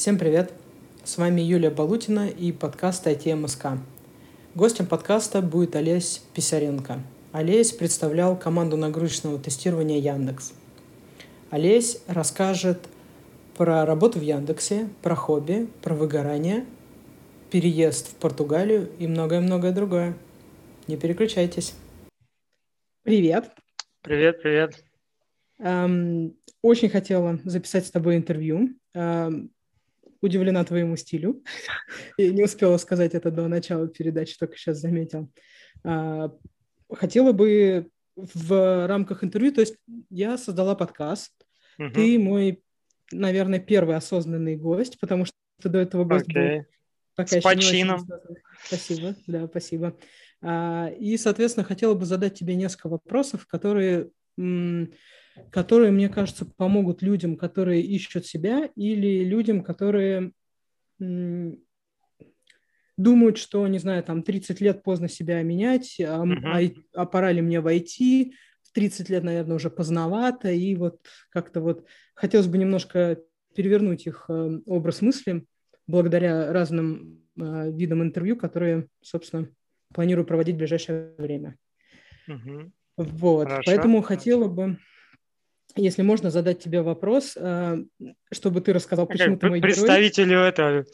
[0.00, 0.54] Всем привет!
[1.04, 3.78] С вами Юлия Балутина и подкаст IT МСК.
[4.54, 7.00] Гостем подкаста будет Олесь Писаренко.
[7.32, 10.54] Олесь представлял команду нагрузочного тестирования Яндекс.
[11.50, 12.78] Олесь расскажет
[13.58, 16.64] про работу в Яндексе, про хобби, про выгорание,
[17.50, 20.16] переезд в Португалию и многое-многое другое.
[20.86, 21.74] Не переключайтесь.
[23.02, 23.50] Привет.
[24.00, 24.82] Привет, привет.
[25.58, 28.70] Эм, очень хотела записать с тобой интервью.
[28.94, 29.50] Эм,
[30.20, 31.42] удивлена твоему стилю.
[32.16, 35.30] И не успела сказать это до начала передачи, только сейчас заметил.
[35.84, 36.28] Э,
[36.92, 39.76] хотела бы в рамках интервью, то есть
[40.10, 41.32] я создала подкаст.
[41.78, 41.90] Угу.
[41.90, 42.62] Ты мой,
[43.12, 46.58] наверное, первый осознанный гость, потому что до этого гость okay.
[46.58, 46.66] был
[47.14, 48.06] пока С почином.
[48.64, 49.96] Спасибо, да, спасибо.
[50.42, 54.10] А, и, соответственно, хотела бы задать тебе несколько вопросов, которые
[55.50, 60.32] которые, мне кажется, помогут людям, которые ищут себя, или людям, которые
[62.96, 66.60] думают, что, не знаю, там 30 лет поздно себя менять, а, а,
[66.94, 71.86] а пора ли мне войти, в 30 лет, наверное, уже поздновато, и вот как-то вот
[72.14, 73.18] хотелось бы немножко
[73.54, 75.44] перевернуть их э, образ мысли
[75.86, 79.48] благодаря разным э, видам интервью, которые, собственно,
[79.92, 81.56] планирую проводить в ближайшее время.
[82.28, 82.70] Uh-huh.
[82.96, 83.62] Вот, Хорошо.
[83.66, 84.78] поэтому хотела бы
[85.76, 87.76] если можно задать тебе вопрос, э,
[88.32, 90.48] чтобы ты рассказал, почему ты мой Представителю герой.
[90.48, 90.84] это,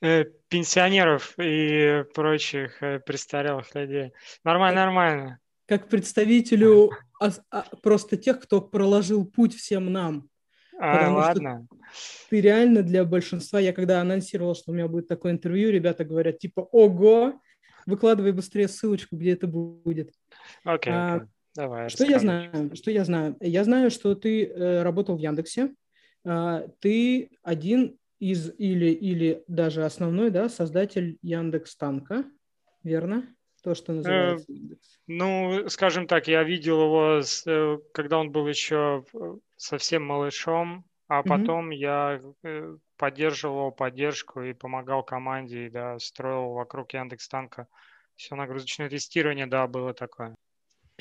[0.00, 4.12] э, пенсионеров и прочих э, престарелых людей.
[4.44, 5.38] Нормально, как, нормально.
[5.66, 10.28] Как представителю а, а, просто тех, кто проложил путь всем нам.
[10.78, 11.66] А, Потому ладно.
[11.70, 16.04] Что ты реально для большинства, я когда анонсировал, что у меня будет такое интервью, ребята
[16.04, 17.40] говорят типа, ого,
[17.86, 20.12] выкладывай быстрее ссылочку, где это будет.
[20.64, 20.92] Окей.
[20.92, 21.28] Okay, а, okay.
[21.54, 21.88] Давай.
[21.88, 22.74] Что я знаю?
[22.74, 23.36] Что я знаю?
[23.40, 25.74] Я знаю, что ты э, работал в Яндексе.
[26.24, 32.24] Э, ты один из или или даже основной, да, создатель Яндекс Танка,
[32.82, 33.34] верно?
[33.62, 35.00] То, что называется э, Яндекс.
[35.06, 40.84] Ну, скажем так, я видел его, с, э, когда он был еще э, совсем малышом,
[41.08, 41.74] а потом угу.
[41.74, 42.22] я
[42.96, 47.66] поддерживал поддержку и помогал команде, и, да, строил вокруг Яндекс Танка
[48.16, 50.34] все нагрузочное тестирование, да, было такое.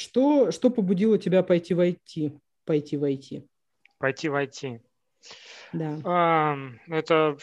[0.01, 2.39] Что, что побудило тебя пойти в IT?
[2.65, 3.47] Пойти в IT?
[3.99, 4.81] Пойти в IT.
[5.73, 6.57] Да.
[6.87, 7.37] Это...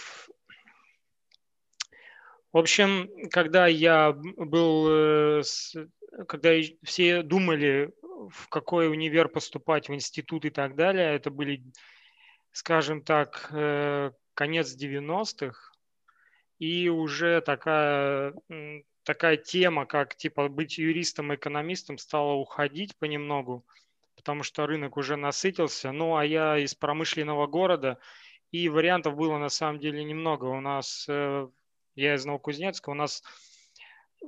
[2.52, 4.88] В общем, когда я был...
[4.90, 5.42] Э,
[6.26, 6.50] когда
[6.82, 7.92] все думали,
[8.30, 11.62] в какой универ поступать, в институт и так далее, это были,
[12.50, 15.72] скажем так, э, конец 90-х,
[16.58, 18.34] и уже такая
[19.08, 23.64] такая тема, как типа быть юристом, экономистом, стала уходить понемногу,
[24.16, 25.92] потому что рынок уже насытился.
[25.92, 27.98] Ну, а я из промышленного города,
[28.50, 30.44] и вариантов было на самом деле немного.
[30.44, 31.48] У нас, э,
[31.94, 33.22] я из Новокузнецка, у нас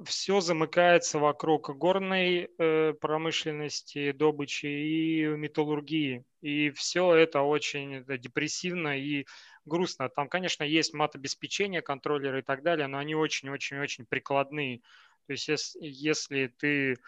[0.04, 6.24] все замыкается вокруг горной э, промышленности, добычи и металлургии.
[6.40, 9.26] И все это очень депрессивно и
[9.70, 10.10] грустно.
[10.10, 14.80] Там, конечно, есть мат-обеспечение, контроллеры и так далее, но они очень-очень-очень прикладные.
[15.26, 16.98] То есть если, если ты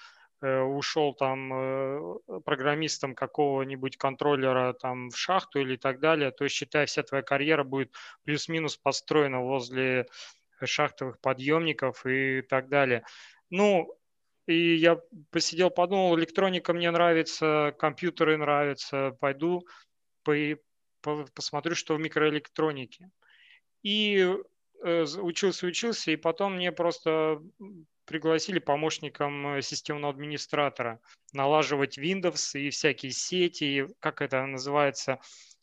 [0.41, 2.15] э, ушел там э,
[2.45, 7.93] программистом какого-нибудь контроллера там в шахту или так далее, то считай, вся твоя карьера будет
[8.25, 10.07] плюс-минус построена возле
[10.65, 13.05] шахтовых подъемников и так далее.
[13.51, 13.95] Ну,
[14.47, 14.99] и я
[15.31, 19.67] посидел, подумал, электроника мне нравится, компьютеры нравятся, пойду
[20.25, 20.35] по,
[21.03, 23.11] посмотрю, что в микроэлектронике.
[23.83, 24.35] И
[24.83, 27.43] э, учился, учился, и потом мне просто
[28.05, 31.01] пригласили помощником системного администратора
[31.33, 35.19] налаживать Windows и всякие сети, как это называется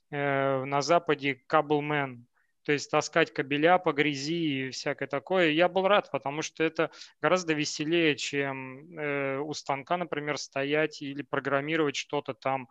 [0.09, 2.27] э, на Западе, каблмен,
[2.63, 5.50] то есть таскать кабеля по грязи и всякое такое.
[5.50, 11.21] Я был рад, потому что это гораздо веселее, чем э, у станка, например, стоять или
[11.21, 12.69] программировать что-то там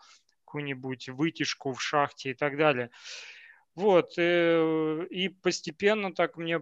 [0.48, 2.90] какую-нибудь вытяжку в шахте и так далее.
[3.74, 6.60] Вот, э, и постепенно так мне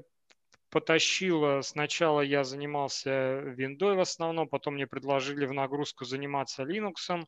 [0.71, 1.62] потащило.
[1.62, 3.11] Сначала я занимался
[3.56, 7.25] Windows в основном, потом мне предложили в нагрузку заниматься Linux,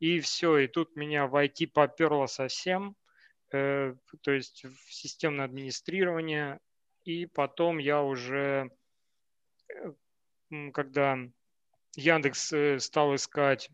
[0.00, 2.96] и все, и тут меня в IT поперло совсем,
[3.52, 6.58] э, то есть в системное администрирование,
[7.04, 8.68] и потом я уже,
[9.68, 9.92] э,
[10.72, 11.18] когда
[11.96, 13.70] Яндекс стал искать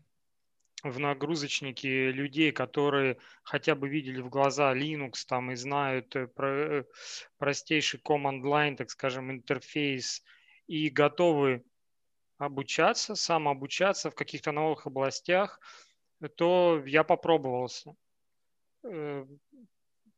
[0.83, 6.79] в нагрузочнике людей, которые хотя бы видели в глаза Linux там и знают э, про,
[6.79, 6.83] э,
[7.37, 10.23] простейший command line, так скажем, интерфейс
[10.67, 11.63] и готовы
[12.37, 15.59] обучаться, самообучаться в каких-то новых областях,
[16.35, 17.93] то я попробовался.
[18.83, 19.25] Э,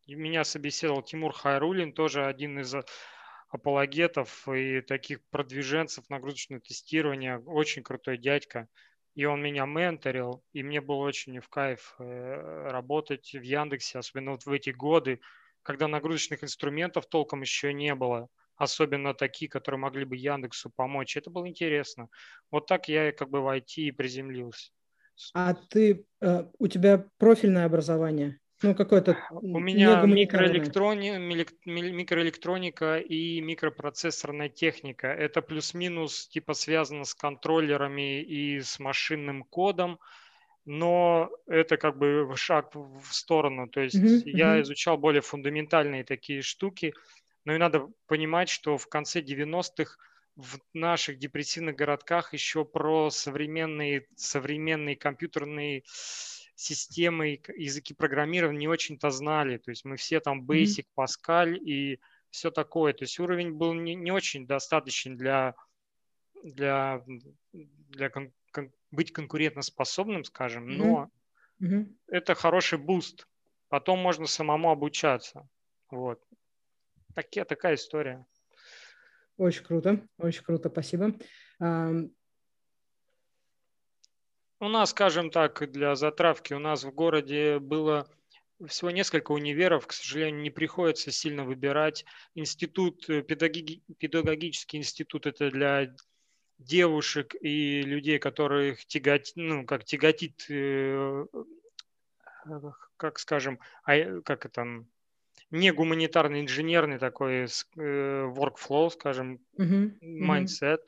[0.08, 2.74] Меня собеседовал Тимур Хайрулин, тоже один из
[3.50, 7.38] апологетов и таких продвиженцев нагрузочного тестирования.
[7.40, 8.68] Очень крутой дядька.
[9.16, 14.32] И он меня менторил, и мне было очень в кайф э, работать в Яндексе, особенно
[14.32, 15.20] вот в эти годы,
[15.62, 21.16] когда нагрузочных инструментов толком еще не было, особенно такие, которые могли бы Яндексу помочь.
[21.16, 22.10] Это было интересно.
[22.52, 24.72] Вот так я как бы в IT и приземлился.
[25.34, 28.40] А ты, э, у тебя профильное образование?
[28.64, 31.18] Ну, какое-то У меня микроэлектрони...
[31.66, 35.08] микроэлектроника и микропроцессорная техника.
[35.08, 40.00] Это плюс-минус типа связано с контроллерами и с машинным кодом,
[40.64, 43.68] но это как бы шаг в сторону.
[43.68, 46.94] То есть uh-huh, я изучал более фундаментальные такие штуки,
[47.44, 49.98] но и надо понимать, что в конце 90-х
[50.36, 55.84] в наших депрессивных городках еще про современные, современные компьютерные
[56.64, 59.58] системы, языки программирования не очень-то знали.
[59.58, 62.00] То есть мы все там Basic, Pascal и
[62.30, 62.94] все такое.
[62.94, 65.56] То есть уровень был не, не очень достаточный для,
[66.44, 67.04] для,
[67.52, 71.10] для кон, кон, быть конкурентоспособным, скажем, но
[71.62, 71.96] mm-hmm.
[72.08, 73.28] это хороший буст.
[73.68, 75.48] Потом можно самому обучаться.
[75.92, 76.22] Вот.
[77.14, 78.26] Такие, такая история.
[79.38, 81.16] Очень круто, очень круто, спасибо.
[84.64, 88.08] У нас, скажем так, для затравки, у нас в городе было
[88.66, 92.06] всего несколько универов, к сожалению, не приходится сильно выбирать.
[92.34, 95.94] Институт, э, педагоги, педагогический институт, это для
[96.60, 101.26] девушек и людей, которых тяготит, ну, как тяготит, э,
[102.96, 104.86] как скажем, а, как это,
[105.52, 110.80] не гуманитарный, инженерный такой э, workflow, скажем, uh-huh, mindset.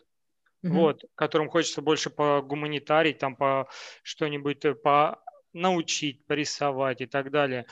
[0.66, 0.74] Угу.
[0.74, 3.70] вот, которым хочется больше по гуманитарить, там по
[4.02, 5.22] что-нибудь э, по
[5.54, 7.66] научить, порисовать и так далее.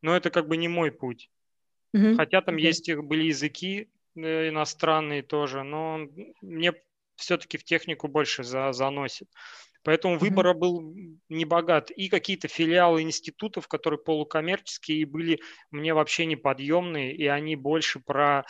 [0.00, 1.28] Но это как бы не мой путь.
[1.92, 2.14] Угу.
[2.16, 2.60] Хотя там okay.
[2.60, 6.06] есть были языки э, иностранные тоже, но
[6.40, 6.72] мне
[7.16, 9.28] все-таки в технику больше за, заносит.
[9.82, 10.18] Поэтому mm-hmm.
[10.18, 10.94] выбора был
[11.28, 11.90] не богат.
[11.90, 15.40] И какие-то филиалы институтов, которые полукоммерческие, были
[15.70, 18.44] мне вообще неподъемные, и они больше про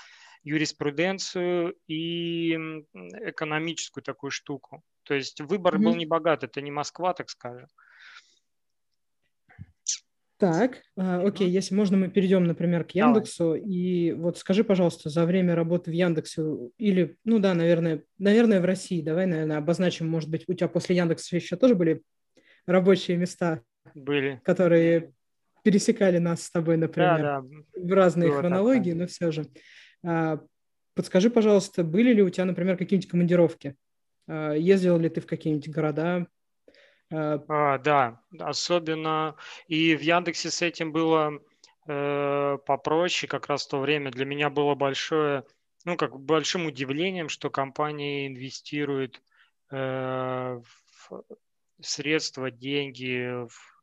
[0.46, 4.82] юриспруденцию и экономическую такую штуку.
[5.02, 5.82] То есть выбор mm-hmm.
[5.82, 7.66] был не богат, это не Москва, так скажем.
[10.38, 13.54] Так, а, окей, если можно, мы перейдем, например, к Яндексу.
[13.54, 13.62] Давай.
[13.62, 16.42] И вот скажи, пожалуйста, за время работы в Яндексе
[16.78, 20.94] или, ну да, наверное, наверное, в России, давай, наверное, обозначим, может быть, у тебя после
[20.94, 22.02] Яндекса еще тоже были
[22.66, 23.62] рабочие места,
[23.94, 25.12] были, которые
[25.64, 27.48] пересекали нас с тобой, например, да, да.
[27.74, 28.94] в разные Было хронологии, такое.
[28.94, 29.46] но все же.
[30.06, 30.40] А,
[30.94, 33.76] подскажи, пожалуйста, были ли у тебя, например, какие-нибудь командировки?
[34.28, 36.28] А, ездил ли ты в какие-нибудь города?
[37.10, 39.36] А, а, да, особенно
[39.66, 41.40] и в Яндексе с этим было
[41.88, 45.44] э, попроще, как раз в то время для меня было большое,
[45.84, 49.22] ну, как большим удивлением, что компания инвестирует
[49.70, 51.24] э, в
[51.80, 53.76] средства, деньги, в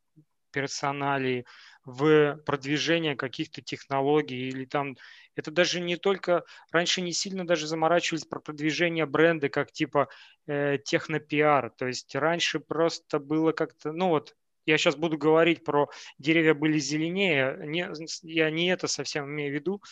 [0.50, 1.44] персонале,
[1.84, 4.96] в продвижение каких-то технологий или там
[5.36, 10.08] это даже не только, раньше не сильно даже заморачивались про продвижение бренда, как типа
[10.46, 11.70] э, технопиар.
[11.70, 14.36] То есть раньше просто было как-то, ну вот,
[14.66, 17.86] я сейчас буду говорить про деревья были зеленее, не,
[18.22, 19.82] я не это совсем имею в виду,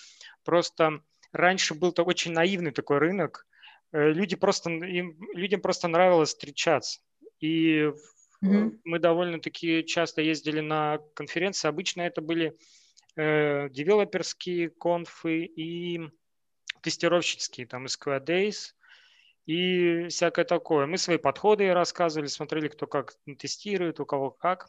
[0.44, 1.02] просто
[1.32, 3.46] раньше был-то очень наивный такой рынок,
[3.92, 7.00] э, люди просто, им, людям просто нравилось встречаться.
[7.40, 7.90] И
[8.42, 8.80] mm-hmm.
[8.84, 12.56] мы довольно-таки часто ездили на конференции, обычно это были
[13.16, 16.00] э, девелоперские конфы и
[16.82, 18.74] тестировщические, там SQL Days
[19.46, 20.86] и всякое такое.
[20.86, 24.68] Мы свои подходы рассказывали, смотрели, кто как тестирует, у кого как.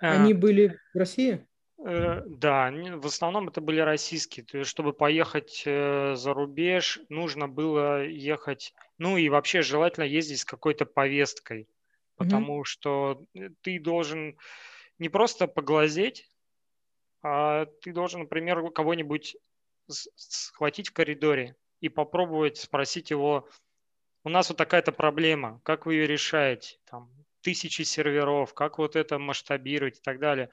[0.00, 1.46] Э, Они были в России?
[1.84, 4.44] Э, да, в основном это были российские.
[4.44, 10.40] То есть, чтобы поехать э, за рубеж, нужно было ехать, ну и вообще желательно ездить
[10.40, 11.68] с какой-то повесткой,
[12.18, 12.64] потому mm-hmm.
[12.64, 13.24] что
[13.62, 14.36] ты должен
[14.98, 16.28] не просто поглазеть,
[17.22, 19.36] а ты должен, например, кого-нибудь
[19.88, 23.48] схватить в коридоре и попробовать спросить его,
[24.24, 26.78] у нас вот такая-то проблема, как вы ее решаете?
[26.84, 27.10] Там,
[27.40, 30.50] тысячи серверов, как вот это масштабировать и так далее.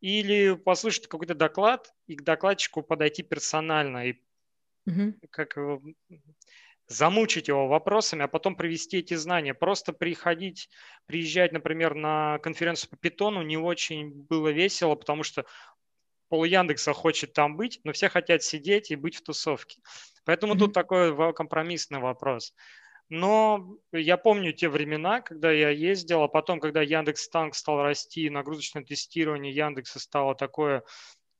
[0.00, 4.20] Или послушать какой-то доклад и к докладчику подойти персонально и
[4.86, 5.14] угу.
[5.30, 5.82] как его,
[6.88, 9.54] замучить его вопросами, а потом привести эти знания.
[9.54, 10.68] Просто приходить,
[11.06, 15.44] приезжать, например, на конференцию по питону не очень было весело, потому что
[16.28, 19.80] пол Яндекса хочет там быть, но все хотят сидеть и быть в тусовке.
[20.24, 20.58] Поэтому mm-hmm.
[20.58, 22.54] тут такой компромиссный вопрос.
[23.08, 28.28] Но я помню те времена, когда я ездил, а потом, когда Яндекс Танк стал расти,
[28.30, 30.82] нагрузочное тестирование Яндекса стало такое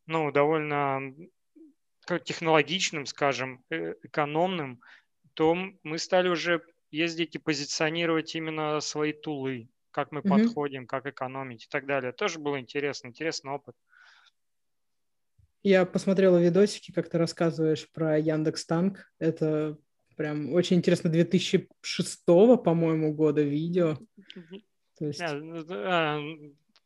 [0.07, 1.13] ну, довольно
[2.25, 4.81] технологичным, скажем, э, экономным,
[5.37, 10.29] то мы стали уже ездить и позиционировать именно свои тулы, как мы mm-hmm.
[10.29, 12.13] подходим, как экономить и так далее.
[12.13, 13.77] Тоже было интересно, интересный опыт.
[15.63, 19.13] Я посмотрела видосики, как ты рассказываешь про Яндекс Танк.
[19.19, 19.77] Это
[20.17, 23.99] прям очень интересно 2006, по-моему, года видео.
[24.99, 25.21] То есть...
[25.21, 26.19] А,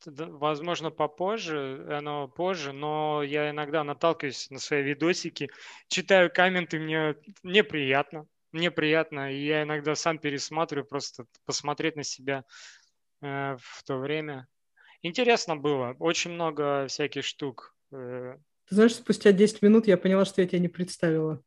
[0.07, 5.51] возможно, попозже, оно позже, но я иногда наталкиваюсь на свои видосики,
[5.89, 12.45] читаю комменты, мне неприятно, мне приятно, и я иногда сам пересматриваю, просто посмотреть на себя
[13.23, 14.49] э, в то время.
[15.03, 17.75] Интересно было, очень много всяких штук.
[17.93, 18.37] Э.
[18.69, 21.43] Ты знаешь, спустя 10 минут я поняла, что я тебя не представила.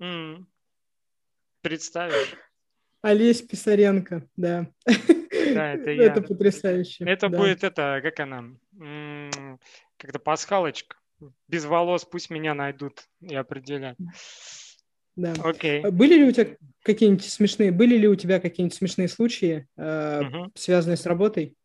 [0.00, 0.44] Mm.
[1.62, 2.34] Представишь?
[3.02, 4.72] Олесь Писаренко, да.
[4.84, 6.04] Да, это я.
[6.04, 7.04] Это потрясающе.
[7.04, 7.36] Это да.
[7.36, 8.44] будет это, как она,
[9.96, 10.96] как-то пасхалочка.
[11.48, 13.96] Без волос пусть меня найдут и определят.
[15.16, 15.34] Да.
[15.44, 15.82] Окей.
[15.82, 20.52] Были ли у тебя какие-нибудь смешные, были ли у тебя какие-нибудь смешные случаи, э, угу.
[20.54, 21.56] связанные с работой?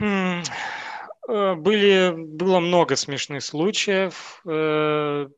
[0.00, 4.40] Э, были, было много смешных случаев.
[4.46, 5.28] Э,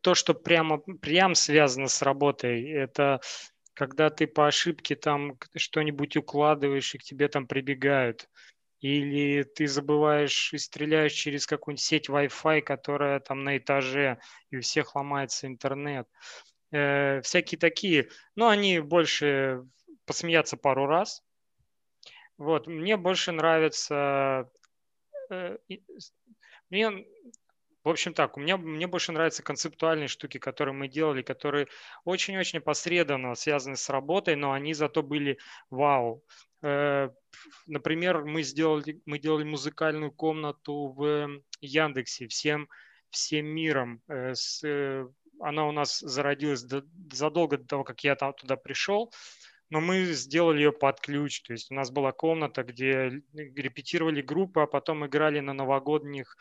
[0.00, 3.20] то, что прямо прям связано с работой, это
[3.74, 8.28] когда ты по ошибке там что-нибудь укладываешь, и к тебе там прибегают.
[8.84, 14.18] Или ты забываешь и стреляешь через какую-нибудь сеть Wi-Fi, которая там на этаже,
[14.50, 16.06] и у всех ломается интернет.
[16.70, 18.10] Э, всякие такие.
[18.36, 19.64] Но они больше
[20.04, 21.24] посмеяться пару раз.
[22.36, 22.66] Вот.
[22.66, 24.50] Мне больше нравится...
[25.30, 25.56] Э,
[26.68, 27.06] мне
[27.84, 31.68] в общем так, у меня, мне больше нравятся концептуальные штуки, которые мы делали, которые
[32.04, 35.38] очень-очень посредственно связаны с работой, но они зато были
[35.68, 36.22] вау.
[36.64, 37.10] Э,
[37.66, 42.68] например, мы сделали, мы делали музыкальную комнату в Яндексе всем,
[43.10, 44.00] всем миром.
[44.08, 44.64] Э, с,
[45.40, 46.64] она у нас зародилась
[47.12, 49.12] задолго до того, как я там туда пришел
[49.70, 51.42] но мы сделали ее под ключ.
[51.42, 56.36] То есть у нас была комната, где репетировали группы, а потом играли на новогодних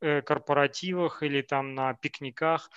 [0.00, 2.70] э, корпоративах или там на пикниках.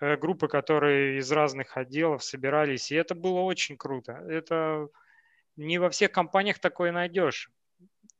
[0.00, 4.12] Э, группы, которые из разных отделов собирались, и это было очень круто.
[4.12, 4.88] Это
[5.56, 7.50] не во всех компаниях такое найдешь.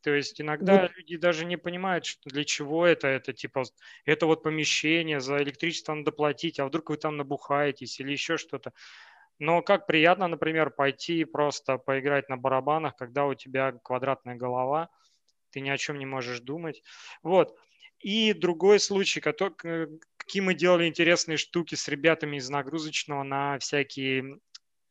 [0.03, 0.97] То есть иногда вот.
[0.97, 3.07] люди даже не понимают, что для чего это.
[3.07, 3.63] Это типа,
[4.05, 8.73] это вот помещение, за электричество надо платить, а вдруг вы там набухаетесь или еще что-то.
[9.39, 14.89] Но как приятно, например, пойти просто поиграть на барабанах, когда у тебя квадратная голова,
[15.51, 16.83] ты ни о чем не можешь думать.
[17.23, 17.57] Вот.
[18.01, 24.39] И другой случай, который, какие мы делали интересные штуки с ребятами из нагрузочного на всякие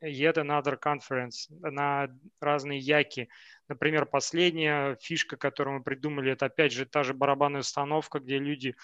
[0.04, 3.30] Yet Another Conference, на разные яки.
[3.68, 8.76] Например, последняя фишка, которую мы придумали, это опять же та же барабанная установка, где люди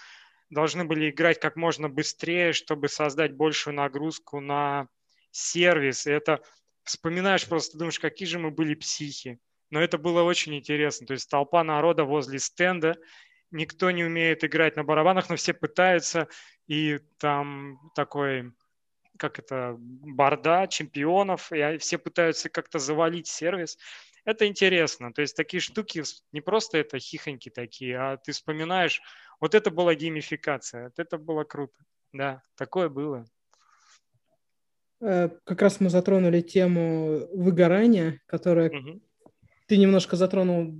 [0.49, 4.87] должны были играть как можно быстрее, чтобы создать большую нагрузку на
[5.31, 6.41] сервис, и это
[6.83, 9.39] вспоминаешь просто, думаешь, какие же мы были психи.
[9.69, 11.05] Но это было очень интересно.
[11.05, 12.95] То есть толпа народа возле стенда,
[13.51, 16.27] никто не умеет играть на барабанах, но все пытаются,
[16.67, 18.53] и там такой,
[19.17, 23.77] как это, борда чемпионов, и все пытаются как-то завалить сервис.
[24.25, 25.13] Это интересно.
[25.13, 29.01] То есть такие штуки, не просто это хихоньки такие, а ты вспоминаешь,
[29.39, 31.77] вот это была геймификация, вот это было круто.
[32.13, 33.25] Да, такое было.
[34.99, 39.01] Э, как раз мы затронули тему выгорания, которая угу.
[39.67, 40.73] ты немножко затронул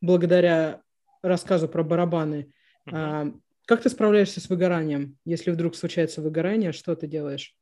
[0.00, 0.82] благодаря
[1.22, 2.52] рассказу про барабаны.
[2.86, 3.40] Угу.
[3.66, 5.16] Как ты справляешься с выгоранием?
[5.24, 7.54] Если вдруг случается выгорание, что ты делаешь?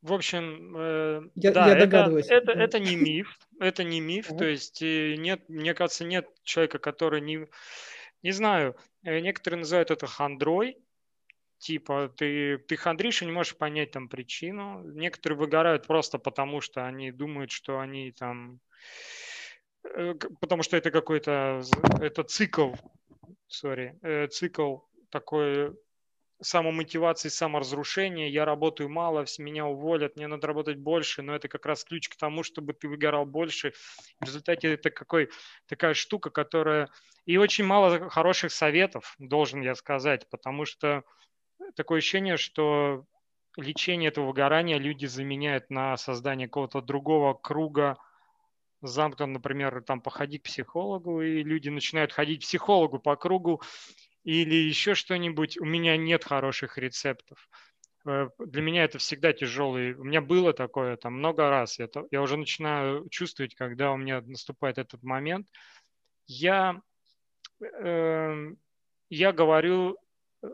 [0.00, 2.26] В общем, э, я, да, я догадываюсь.
[2.26, 4.28] Это, это, это не миф, это не миф.
[4.28, 7.48] То есть э, нет, мне кажется, нет человека, который не,
[8.22, 8.76] не знаю.
[9.02, 10.78] Некоторые называют это хандрой,
[11.58, 14.82] типа ты, ты хандришь и не можешь понять там причину.
[14.84, 18.60] Некоторые выгорают просто потому, что они думают, что они там...
[19.82, 21.62] Э, потому что это какой-то...
[22.00, 22.74] Это цикл,
[23.46, 24.78] сори, э, цикл
[25.10, 25.74] такой
[26.40, 28.28] самомотивации, саморазрушения.
[28.28, 32.16] Я работаю мало, меня уволят, мне надо работать больше, но это как раз ключ к
[32.16, 33.72] тому, чтобы ты выгорал больше.
[34.20, 35.30] В результате это какой,
[35.66, 36.88] такая штука, которая...
[37.26, 41.02] И очень мало хороших советов, должен я сказать, потому что
[41.74, 43.04] такое ощущение, что
[43.56, 47.98] лечение этого выгорания люди заменяют на создание какого-то другого круга
[48.82, 53.62] замкнут, например, там походи к психологу, и люди начинают ходить к психологу по кругу,
[54.24, 55.58] или еще что-нибудь.
[55.58, 57.48] У меня нет хороших рецептов.
[58.06, 59.94] Э, для меня это всегда тяжелый.
[59.94, 61.78] У меня было такое там много раз.
[61.78, 65.48] Я, я уже начинаю чувствовать, когда у меня наступает этот момент.
[66.26, 66.80] Я,
[67.62, 68.46] э,
[69.08, 69.96] я говорю
[70.42, 70.48] э,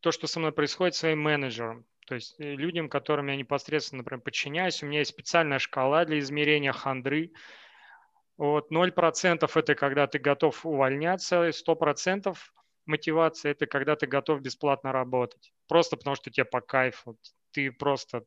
[0.00, 1.86] то, что со мной происходит своим менеджерам.
[2.10, 4.82] То есть э, людям, которым я непосредственно, например, подчиняюсь.
[4.82, 7.30] У меня есть специальная шкала для измерения хандры.
[8.40, 12.38] Вот 0% это когда ты готов увольняться, 100%
[12.86, 15.52] мотивация– это когда ты готов бесплатно работать.
[15.68, 17.18] Просто потому, что тебе по кайфу,
[17.50, 18.24] ты просто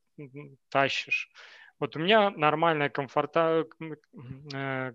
[0.69, 1.31] тащишь.
[1.79, 3.65] Вот у меня нормальная, комфорта,
[4.53, 4.93] э,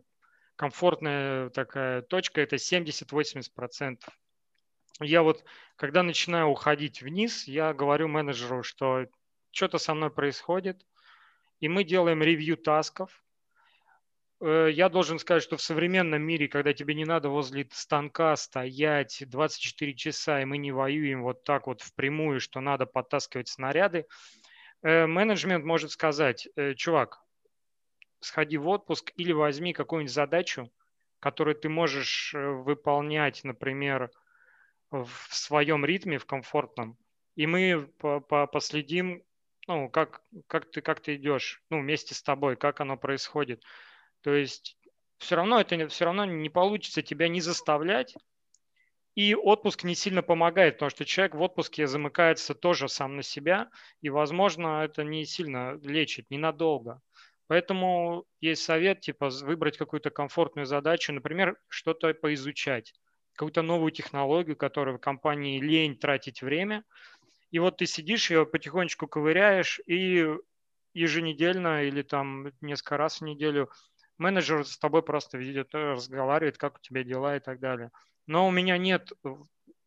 [0.54, 3.98] комфортная такая точка– это 70-80%.
[5.00, 5.44] Я вот,
[5.74, 9.06] когда начинаю уходить вниз, я говорю менеджеру, что
[9.50, 10.86] что-то со мной происходит,
[11.58, 13.24] и мы делаем ревью тасков,
[14.40, 19.94] я должен сказать, что в современном мире, когда тебе не надо возле станка стоять 24
[19.94, 24.06] часа, и мы не воюем вот так вот впрямую, что надо подтаскивать снаряды,
[24.82, 27.20] э, менеджмент может сказать, э, чувак,
[28.20, 30.70] сходи в отпуск или возьми какую-нибудь задачу,
[31.20, 34.10] которую ты можешь выполнять, например,
[34.90, 36.96] в своем ритме, в комфортном,
[37.34, 37.88] и мы
[38.50, 39.22] последим,
[39.66, 43.62] ну, как, как, ты, как ты идешь, ну, вместе с тобой, как оно происходит.
[44.28, 44.76] То есть
[45.16, 48.14] все равно это все равно не получится тебя не заставлять.
[49.14, 53.70] И отпуск не сильно помогает, потому что человек в отпуске замыкается тоже сам на себя,
[54.02, 57.00] и, возможно, это не сильно лечит, ненадолго.
[57.46, 62.92] Поэтому есть совет, типа, выбрать какую-то комфортную задачу, например, что-то поизучать,
[63.32, 66.84] какую-то новую технологию, которую в компании лень тратить время.
[67.50, 70.26] И вот ты сидишь, ее потихонечку ковыряешь, и
[70.92, 73.70] еженедельно или там несколько раз в неделю
[74.18, 77.90] менеджер с тобой просто видит, э, разговаривает, как у тебя дела и так далее.
[78.26, 79.34] Но у меня нет э,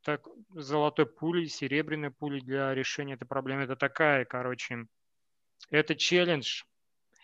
[0.03, 3.63] так, золотой пули, серебряной пули для решения этой проблемы.
[3.63, 4.85] Это такая, короче,
[5.69, 6.63] это челлендж,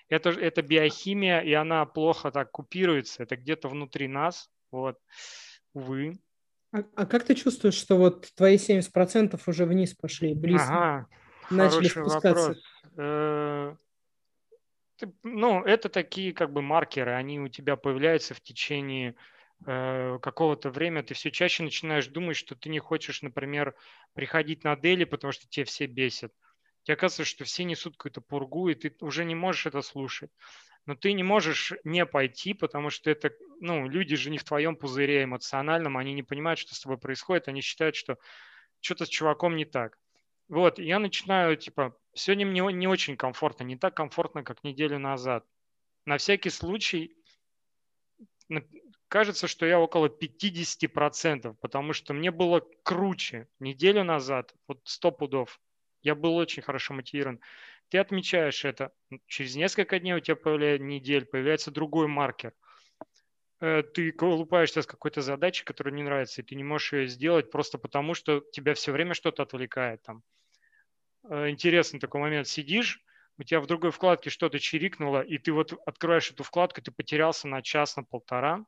[0.09, 4.97] это, это биохимия, и она плохо так купируется, это где-то внутри нас, вот,
[5.73, 6.19] увы.
[6.71, 10.67] А, а как ты чувствуешь, что вот твои 70% уже вниз пошли, близко?
[10.69, 11.07] Ага,
[11.49, 12.55] начали спускаться?
[12.95, 13.77] вопрос.
[15.23, 19.15] Ну, это такие как бы маркеры, они у тебя появляются в течение
[19.65, 21.03] э, какого-то времени.
[21.03, 23.75] Ты все чаще начинаешь думать, что ты не хочешь, например,
[24.13, 26.33] приходить на дели, потому что тебе все бесят.
[26.83, 30.31] Тебе оказывается, что все несут какую-то пургу, и ты уже не можешь это слушать.
[30.85, 34.77] Но ты не можешь не пойти, потому что это, ну, люди же не в твоем
[34.77, 38.17] пузыре эмоциональном, они не понимают, что с тобой происходит, они считают, что
[38.79, 39.97] что-то с чуваком не так.
[40.47, 45.45] Вот, я начинаю, типа, сегодня мне не очень комфортно, не так комфортно, как неделю назад.
[46.05, 47.15] На всякий случай,
[49.07, 55.59] кажется, что я около 50%, потому что мне было круче неделю назад, вот 100 пудов.
[56.01, 57.39] Я был очень хорошо мотивирован.
[57.89, 58.91] Ты отмечаешь это.
[59.27, 62.53] Через несколько дней у тебя появляется недель, появляется другой маркер.
[63.59, 67.49] Э, ты колупаешься с какой-то задачей, которая не нравится, и ты не можешь ее сделать
[67.49, 70.01] просто потому, что тебя все время что-то отвлекает.
[70.03, 70.23] Там
[71.29, 72.47] интересный такой момент.
[72.47, 73.01] Сидишь,
[73.37, 77.47] у тебя в другой вкладке что-то чирикнуло, и ты вот открываешь эту вкладку, ты потерялся
[77.47, 78.65] на час, на полтора.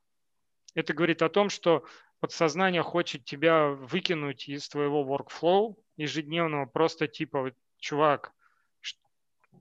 [0.75, 1.85] Это говорит о том, что
[2.19, 8.33] подсознание хочет тебя выкинуть из твоего workflow ежедневного, просто типа, чувак,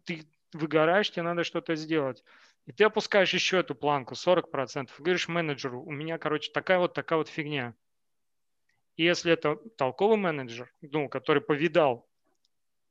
[0.04, 2.22] ты выгораешь, тебе надо что-то сделать.
[2.66, 7.18] И ты опускаешь еще эту планку, 40%, говоришь менеджеру, у меня, короче, такая вот такая
[7.18, 7.74] вот фигня.
[8.96, 12.07] И если это толковый менеджер, ну, который повидал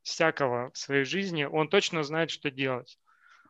[0.07, 2.97] всякого в своей жизни, он точно знает, что делать.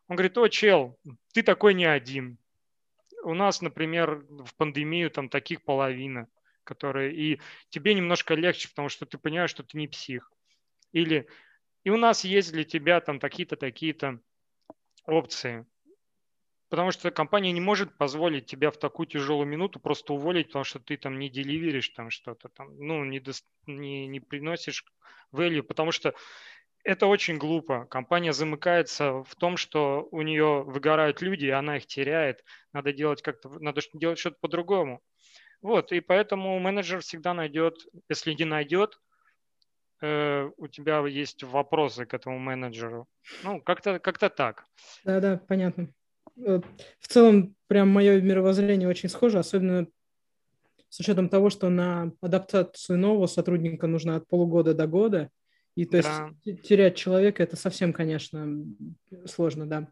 [0.08, 0.98] Он говорит, о, чел,
[1.34, 2.38] ты такой не один.
[3.24, 6.28] У нас, например, в пандемию там таких половина,
[6.64, 7.16] которые...
[7.16, 10.32] И тебе немножко легче, потому что ты понимаешь, что ты не псих.
[10.94, 11.28] Или
[11.84, 14.20] и у нас есть для тебя там такие-то, такие-то
[15.06, 15.66] опции.
[16.70, 20.80] Потому что компания не может позволить тебя в такую тяжелую минуту просто уволить, потому что
[20.80, 23.32] ты там не деливеришь там что-то там, ну, не, до,
[23.68, 24.84] не, не приносишь
[25.34, 26.14] value, потому что
[26.84, 27.86] это очень глупо.
[27.86, 32.44] Компания замыкается в том, что у нее выгорают люди, и она их теряет.
[32.74, 35.02] Надо делать как-то, надо делать что-то по-другому.
[35.62, 37.76] Вот, и поэтому менеджер всегда найдет,
[38.10, 39.00] если не найдет,
[40.02, 43.08] э, у тебя есть вопросы к этому менеджеру.
[43.44, 44.66] Ну, как-то как так.
[45.04, 45.94] Да-да, понятно.
[46.46, 46.62] Э,
[47.00, 49.88] в целом, прям мое мировоззрение очень схоже, особенно
[50.90, 55.30] с учетом того, что на адаптацию нового сотрудника нужно от полугода до года.
[55.76, 56.30] И то да.
[56.44, 58.66] есть терять человека это совсем, конечно,
[59.26, 59.90] сложно, да.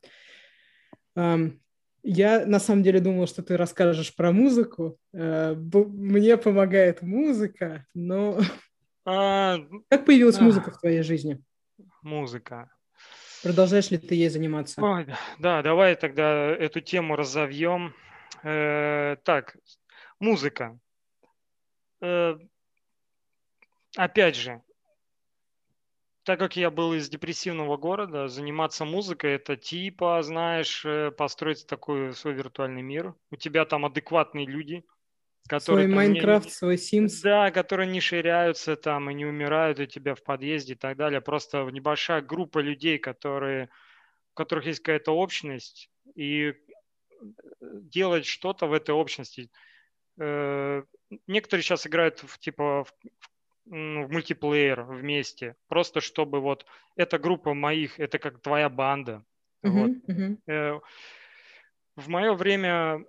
[2.08, 5.00] Я на самом деле думал, что ты расскажешь про музыку.
[5.12, 8.40] Э, мне помогает музыка, но
[9.06, 9.58] а,
[9.90, 11.44] как появилась музыка в твоей жизни?
[12.06, 12.70] музыка.
[13.46, 14.82] Продолжаешь ли ты ей заниматься?
[14.82, 15.06] Ой,
[15.38, 17.94] да, давай тогда эту тему разовьем.
[18.42, 19.56] Э, так,
[20.20, 20.80] музыка.
[22.02, 22.40] Э,
[23.96, 24.64] опять же,
[26.24, 32.16] так как я был из депрессивного города, заниматься музыкой это типа, знаешь, э, построить такой
[32.16, 33.14] свой виртуальный мир.
[33.30, 34.84] У тебя там адекватные люди,
[35.48, 35.88] которые...
[35.88, 37.22] Свой Майнкрафт, свой Sims.
[37.24, 41.22] Да, которые не ширяются там и не умирают у тебя в подъезде и так далее.
[41.22, 43.70] Просто небольшая группа людей, которые,
[44.34, 46.54] у которых есть какая-то общность, и э,
[47.62, 49.50] делать что-то в этой общности.
[50.18, 50.84] Э,
[51.28, 52.94] некоторые сейчас играют в, типа в,
[53.66, 59.24] в мультиплеер вместе, просто чтобы вот эта группа моих, это как твоя банда.
[59.64, 59.92] Uh-huh, вот.
[60.48, 60.82] uh-huh.
[61.96, 63.06] В мое время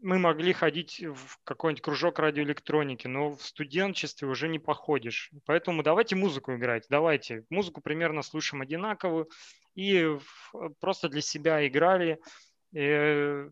[0.00, 5.30] мы могли ходить в какой-нибудь кружок радиоэлектроники, но в студенчестве уже не походишь.
[5.44, 7.44] Поэтому давайте музыку играть, давайте.
[7.50, 9.28] Музыку примерно слушаем одинаковую
[9.74, 10.16] и
[10.80, 12.20] просто для себя играли.
[12.72, 13.48] И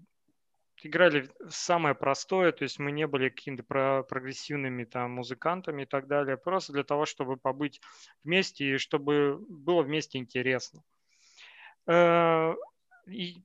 [0.82, 6.06] играли самое простое, то есть мы не были какими-то про прогрессивными там музыкантами и так
[6.06, 7.80] далее, просто для того, чтобы побыть
[8.24, 10.82] вместе и чтобы было вместе интересно.
[11.87, 12.54] Э,
[13.06, 13.42] и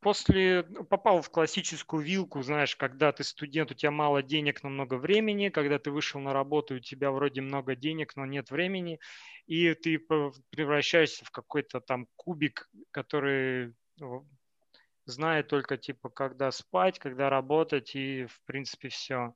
[0.00, 4.94] после попал в классическую вилку, знаешь, когда ты студент, у тебя мало денег, но много
[4.94, 8.98] времени, когда ты вышел на работу, у тебя вроде много денег, но нет времени,
[9.46, 9.98] и ты
[10.50, 13.74] превращаешься в какой-то там кубик, который
[15.04, 19.34] знает только типа когда спать, когда работать и в принципе все.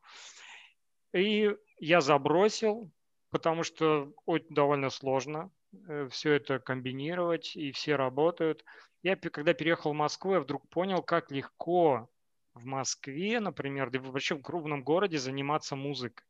[1.13, 2.91] И я забросил,
[3.31, 5.51] потому что ой, довольно сложно
[5.89, 8.65] э, все это комбинировать, и все работают.
[9.05, 12.09] Я, когда переехал в Москву, я вдруг понял, как легко
[12.55, 16.27] в Москве, например, да вообще в крупном городе заниматься музыкой.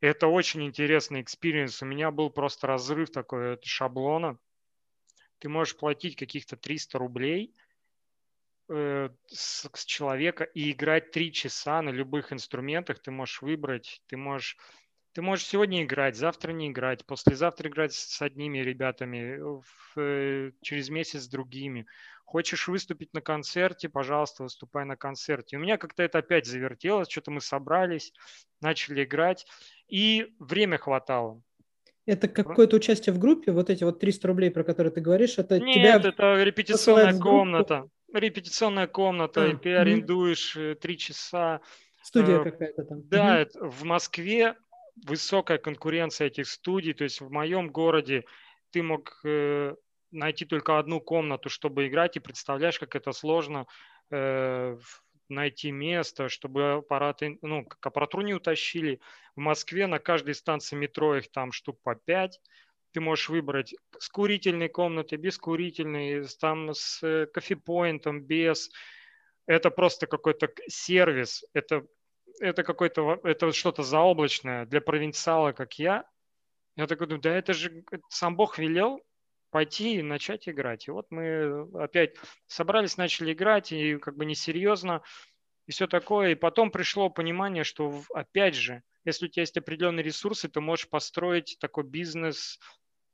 [0.00, 1.80] Это очень интересный experience.
[1.80, 4.38] У меня был просто разрыв такой шаблона.
[5.38, 7.54] Ты можешь платить каких-то 300 рублей
[8.68, 12.98] э, с, с человека и играть 3 часа на любых инструментах.
[12.98, 14.56] Ты можешь выбрать, ты можешь
[15.12, 20.90] ты можешь сегодня играть, завтра не играть, послезавтра играть с одними ребятами, в, э, через
[20.90, 21.86] месяц с другими.
[22.24, 25.56] Хочешь выступить на концерте, пожалуйста, выступай на концерте.
[25.56, 28.12] У меня как-то это опять завертелось, что-то мы собрались,
[28.60, 29.46] начали играть,
[29.88, 31.42] и время хватало.
[32.08, 35.60] Это какое-то участие в группе, вот эти вот 300 рублей, про которые ты говоришь, это
[35.60, 37.88] Нет, тебя это репетиционная комната.
[38.12, 41.60] Репетиционная комната, а, и ты арендуешь э, три часа.
[42.02, 43.06] Студия э, какая-то там.
[43.08, 43.68] Да, угу.
[43.68, 44.56] в Москве
[45.06, 46.94] высокая конкуренция этих студий.
[46.94, 48.24] То есть в моем городе
[48.70, 49.74] ты мог э,
[50.10, 53.66] найти только одну комнату, чтобы играть, и представляешь, как это сложно
[54.10, 54.78] э,
[55.28, 59.00] найти место, чтобы аппараты, ну, как аппаратуру не утащили.
[59.36, 62.40] В Москве на каждой станции метро их там штук по пять.
[62.92, 68.70] Ты можешь выбрать с курительной комнаты, без курительной, там с э, кофепоинтом, без.
[69.46, 71.44] Это просто какой-то сервис.
[71.52, 71.84] Это
[72.40, 76.04] это какой-то, это что-то заоблачное для провинциала, как я.
[76.76, 79.00] Я такой думаю, да это же сам Бог велел
[79.50, 80.88] пойти и начать играть.
[80.88, 85.02] И вот мы опять собрались, начали играть, и как бы несерьезно,
[85.66, 86.30] и все такое.
[86.30, 90.88] И потом пришло понимание, что, опять же, если у тебя есть определенные ресурсы, ты можешь
[90.88, 92.58] построить такой бизнес,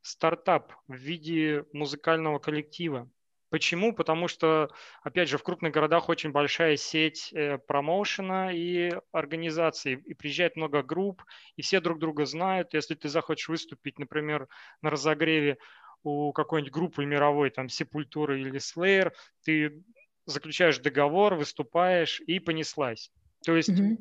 [0.03, 3.09] стартап в виде музыкального коллектива.
[3.55, 3.95] Почему?
[3.95, 4.69] Потому что,
[5.05, 10.83] опять же, в крупных городах очень большая сеть э, промоушена и организаций, и приезжает много
[10.83, 11.23] групп,
[11.55, 12.75] и все друг друга знают.
[12.75, 14.49] Если ты захочешь выступить, например,
[14.83, 15.59] на разогреве
[16.03, 19.13] у какой-нибудь группы мировой, там, Сепультуры или Slayer,
[19.45, 19.85] ты
[20.27, 23.13] заключаешь договор, выступаешь и понеслась.
[23.45, 23.99] То есть mm-hmm.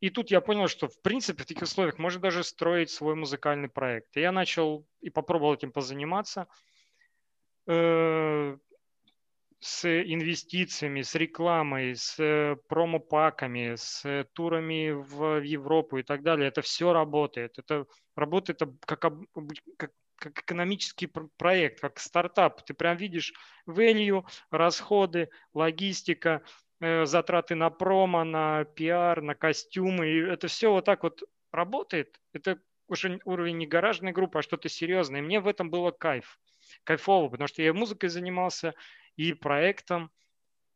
[0.00, 3.68] И тут я понял, что в принципе в таких условиях можно даже строить свой музыкальный
[3.68, 4.16] проект.
[4.16, 6.48] И я начал и попробовал этим позаниматься.
[7.68, 8.56] Э,
[9.60, 16.48] с инвестициями, с рекламой, с э, промопаками, с турами в Европу и так далее.
[16.48, 17.58] Это все работает.
[17.58, 22.64] Это работает как, как, как экономический проект, как стартап.
[22.64, 23.32] Ты прям видишь
[23.66, 26.42] value, расходы, логистика,
[26.80, 30.08] э, затраты на промо, на пиар, на костюмы.
[30.08, 32.20] И это все вот так вот работает.
[32.32, 35.20] Это уже уровень не гаражной группы, а что-то серьезное.
[35.20, 36.38] И мне в этом было кайф.
[36.84, 38.74] Кайфово, потому что я музыкой занимался,
[39.16, 40.10] и проектом,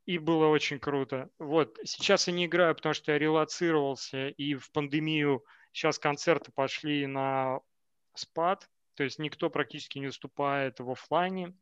[0.07, 1.31] и было очень круто.
[1.39, 7.07] Вот, сейчас я не играю, потому что я релацировался, и в пандемию сейчас концерты пошли
[7.07, 7.61] на
[8.15, 11.55] спад, то есть никто практически не выступает в офлайне.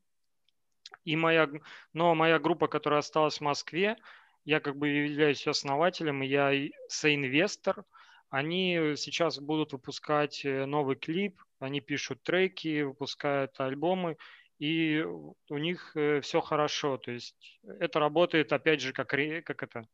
[1.04, 1.48] И моя,
[1.92, 3.96] но моя группа, которая осталась в Москве,
[4.44, 6.52] я как бы являюсь основателем, я
[6.88, 7.84] соинвестор
[8.30, 14.16] Они сейчас будут выпускать э, новый клип, они пишут треки, выпускают альбомы,
[14.58, 16.98] и у них э, все хорошо.
[16.98, 19.86] То есть это работает, опять же, как, как это,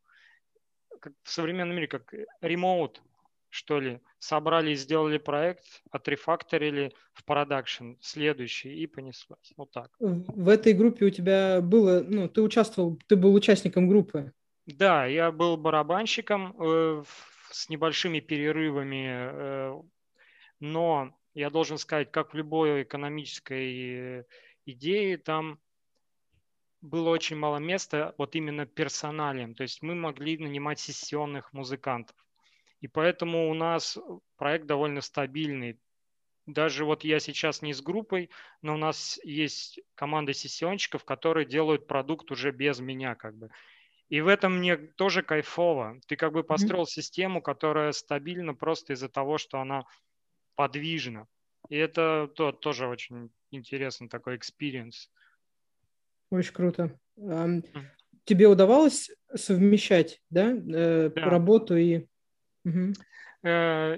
[1.01, 3.03] как в современном мире, как ремоут,
[3.51, 4.01] что ли.
[4.19, 9.53] Собрали и сделали проект, отрефакторили в продакшн следующий и понеслась.
[9.57, 9.91] Вот так.
[9.99, 14.33] В этой группе у тебя было, ну, ты участвовал, ты был участником группы.
[14.67, 17.05] Да, я был барабанщиком э,
[17.51, 19.83] с небольшими перерывами, э,
[20.61, 24.25] но я должен сказать, как в любой экономической
[24.67, 25.59] идее, там
[26.81, 29.55] было очень мало места вот именно по персоналиям.
[29.55, 32.17] То есть мы могли нанимать сессионных музыкантов.
[32.81, 33.99] И поэтому у нас
[34.37, 35.81] проект довольно стабильный.
[36.47, 38.29] Даже вот я сейчас не с группой,
[38.61, 43.51] но у нас есть команда сессионщиков, которые делают продукт уже без меня как бы.
[44.11, 45.99] И в этом мне тоже кайфово.
[46.07, 47.01] Ты как бы построил mm-hmm.
[47.01, 49.87] систему, которая стабильна просто из-за того, что она
[50.55, 51.27] подвижна.
[51.71, 55.11] И это то, тоже очень интересный такой experience.
[56.31, 56.99] Очень круто.
[58.25, 61.25] Тебе удавалось совмещать, да, э, да.
[61.25, 62.07] работу и...
[62.65, 62.95] Угу.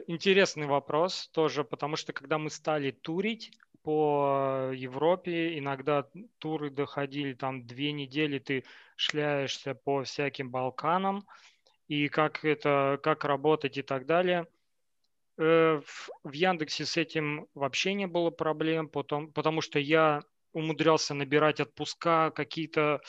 [0.09, 3.53] Интересный вопрос тоже, потому что когда мы стали турить,
[3.87, 5.57] по Европе.
[5.61, 8.65] Иногда туры доходили там две недели, ты
[8.97, 11.25] шляешься по всяким Балканам,
[11.87, 14.49] и как это, как работать и так далее.
[15.39, 15.81] Э,
[16.25, 20.23] в Яндексе с этим вообще не было проблем, потому, потому что я
[20.53, 23.01] умудрялся набирать отпуска какие-то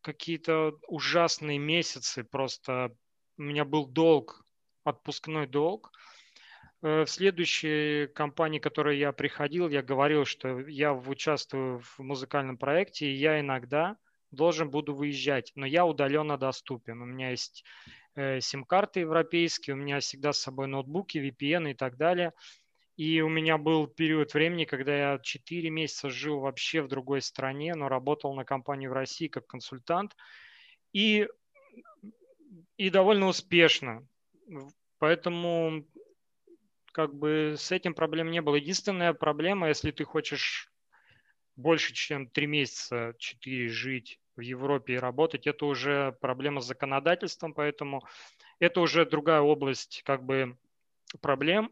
[0.00, 2.22] какие-то ужасные месяцы.
[2.22, 2.96] Просто
[3.38, 4.46] у меня был долг,
[4.84, 5.90] отпускной долг.
[6.82, 12.56] Э, в следующей компании, в которой я приходил, я говорил, что я участвую в музыкальном
[12.56, 13.96] проекте, и я иногда
[14.30, 17.02] должен буду выезжать, но я удаленно доступен.
[17.02, 17.64] У меня есть
[18.16, 22.32] сим-карты европейские, у меня всегда с собой ноутбуки, VPN и так далее.
[22.96, 27.74] И у меня был период времени, когда я 4 месяца жил вообще в другой стране,
[27.74, 30.16] но работал на компании в России как консультант.
[30.94, 31.28] И,
[32.78, 34.06] и довольно успешно.
[34.98, 35.86] Поэтому
[36.92, 38.54] как бы с этим проблем не было.
[38.54, 40.72] Единственная проблема, если ты хочешь
[41.54, 47.54] больше, чем три месяца, четыре жить в Европе и работать, это уже проблема с законодательством,
[47.54, 48.02] поэтому
[48.58, 50.56] это уже другая область как бы
[51.20, 51.70] проблем.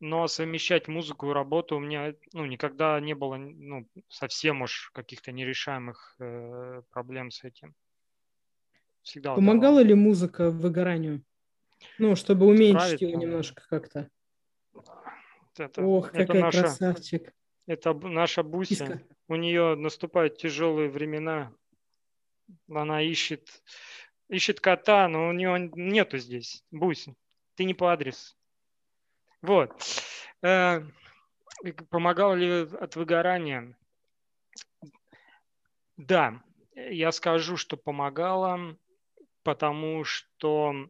[0.00, 5.30] Но совмещать музыку и работу у меня ну, никогда не было ну, совсем уж каких-то
[5.30, 7.76] нерешаемых э, проблем с этим.
[9.02, 9.86] Всегда Помогала удавалось.
[9.86, 11.22] ли музыка выгоранию?
[11.98, 14.08] Ну, чтобы уменьшить его немножко как-то.
[15.56, 17.32] Это, Ох, это какая наша, красавчик.
[17.66, 18.68] Это наша Буся.
[18.68, 19.02] Киска.
[19.28, 21.52] У нее наступают тяжелые времена.
[22.68, 23.62] Она ищет,
[24.28, 26.64] ищет кота, но у нее нету здесь.
[26.70, 27.14] Буся,
[27.54, 28.34] ты не по адресу.
[29.42, 29.72] Вот.
[30.42, 30.82] Э,
[31.90, 33.76] помогал ли от выгорания?
[35.96, 36.42] Да,
[36.74, 38.76] я скажу, что помогало,
[39.42, 40.88] потому что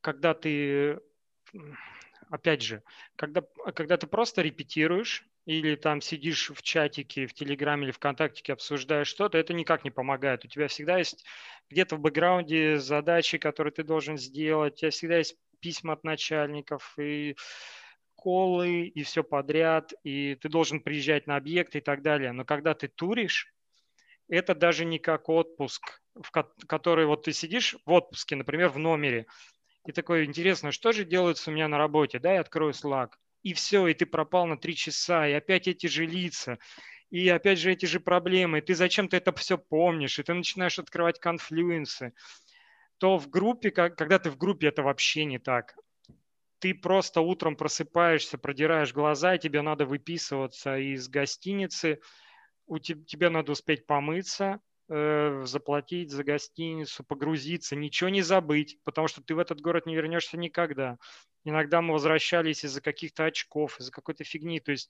[0.00, 1.00] когда ты
[2.30, 2.82] опять же,
[3.16, 3.42] когда,
[3.74, 9.38] когда ты просто репетируешь или там сидишь в чатике, в Телеграме или ВКонтакте, обсуждаешь что-то,
[9.38, 10.44] это никак не помогает.
[10.44, 11.24] У тебя всегда есть
[11.70, 16.98] где-то в бэкграунде задачи, которые ты должен сделать, у тебя всегда есть письма от начальников
[16.98, 17.36] и
[18.16, 22.32] колы и все подряд, и ты должен приезжать на объект и так далее.
[22.32, 23.54] Но когда ты туришь,
[24.28, 26.30] это даже не как отпуск, в
[26.66, 29.26] который вот ты сидишь в отпуске, например, в номере,
[29.86, 32.18] и такой, интересно, что же делается у меня на работе?
[32.18, 33.10] Да, я открою Slack.
[33.46, 36.58] И все, и ты пропал на три часа, и опять эти же лица,
[37.10, 38.60] и опять же эти же проблемы.
[38.60, 42.12] Ты зачем-то это все помнишь, и ты начинаешь открывать конфлюенсы.
[42.98, 45.76] То в группе, когда ты в группе, это вообще не так.
[46.58, 52.00] Ты просто утром просыпаешься, продираешь глаза, и тебе надо выписываться из гостиницы,
[52.66, 59.08] у тебя, тебе надо успеть помыться, Э, заплатить за гостиницу, погрузиться, ничего не забыть, потому
[59.08, 60.96] что ты в этот город не вернешься никогда.
[61.42, 64.60] Иногда мы возвращались из-за каких-то очков, из-за какой-то фигни.
[64.60, 64.88] То есть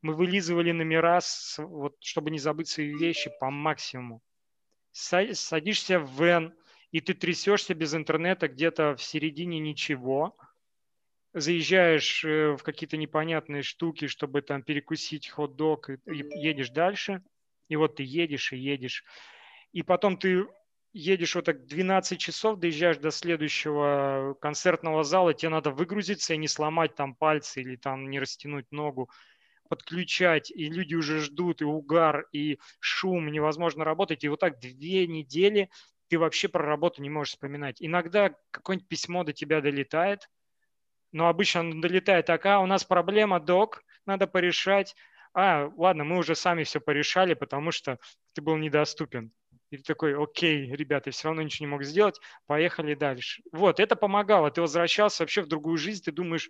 [0.00, 4.22] мы вылизывали номера, с, вот, чтобы не забыть свои вещи по максимуму.
[4.92, 6.54] Садишься в вен,
[6.90, 10.38] и ты трясешься без интернета где-то в середине ничего,
[11.34, 17.22] заезжаешь э, в какие-то непонятные штуки, чтобы там перекусить хот-дог, и едешь дальше.
[17.68, 19.04] И вот ты едешь и едешь
[19.74, 20.46] и потом ты
[20.92, 26.46] едешь вот так 12 часов, доезжаешь до следующего концертного зала, тебе надо выгрузиться и не
[26.46, 29.10] сломать там пальцы или там не растянуть ногу,
[29.68, 34.22] подключать, и люди уже ждут, и угар, и шум, невозможно работать.
[34.22, 35.70] И вот так две недели
[36.08, 37.78] ты вообще про работу не можешь вспоминать.
[37.80, 40.30] Иногда какое-нибудь письмо до тебя долетает,
[41.10, 44.94] но обычно он долетает так, а, у нас проблема, док, надо порешать.
[45.32, 47.98] А, ладно, мы уже сами все порешали, потому что
[48.34, 49.32] ты был недоступен.
[49.74, 53.42] И ты такой, окей, ребята, я все равно ничего не мог сделать, поехали дальше.
[53.50, 54.52] Вот, это помогало.
[54.52, 56.48] Ты возвращался вообще в другую жизнь, ты думаешь,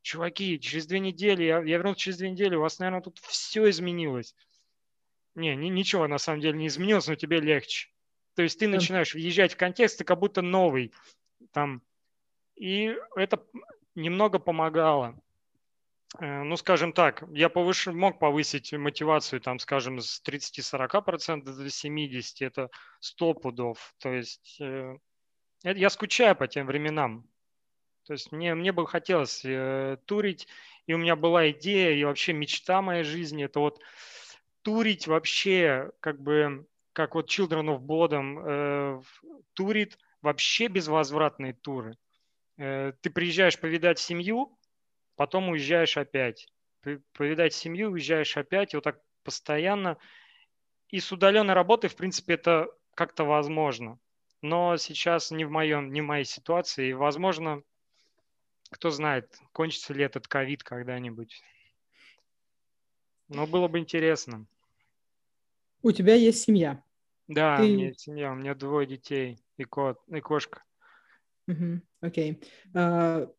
[0.00, 3.68] чуваки, через две недели, я, я вернулся через две недели, у вас, наверное, тут все
[3.68, 4.36] изменилось.
[5.34, 7.88] Не, ни, ничего на самом деле не изменилось, но тебе легче.
[8.36, 10.92] То есть ты начинаешь въезжать в контекст, ты как будто новый.
[11.50, 11.82] Там.
[12.54, 13.44] И это
[13.96, 15.20] немного помогало.
[16.20, 17.86] Э, ну, скажем так, я повыш...
[17.86, 22.70] мог повысить мотивацию, там, скажем, с 30-40% до 70%, это
[23.00, 23.94] 100 пудов.
[23.98, 24.96] То есть э,
[25.64, 27.26] я скучаю по тем временам.
[28.04, 30.48] То есть мне, мне бы хотелось э, турить,
[30.86, 33.80] и у меня была идея, и вообще мечта моей жизни, это вот
[34.62, 39.02] турить вообще, как бы, как вот Children of Bodom
[39.54, 41.96] турит вообще безвозвратные туры.
[42.56, 44.56] Ты приезжаешь повидать семью,
[45.16, 46.48] потом уезжаешь опять.
[47.12, 49.98] Повидать семью, уезжаешь опять, и вот так постоянно.
[50.88, 53.98] И с удаленной работы, в принципе, это как-то возможно.
[54.42, 56.88] Но сейчас не в, моем, не в моей ситуации.
[56.88, 57.62] И, возможно,
[58.70, 61.40] кто знает, кончится ли этот ковид когда-нибудь.
[63.28, 64.46] Но было бы интересно.
[65.82, 66.82] У тебя есть семья?
[67.28, 67.62] Да, Ты...
[67.62, 68.32] у меня есть семья.
[68.32, 70.62] У меня двое детей и кот, и кошка.
[71.46, 72.32] Окей.
[72.32, 72.44] Okay.
[72.74, 73.32] Uh,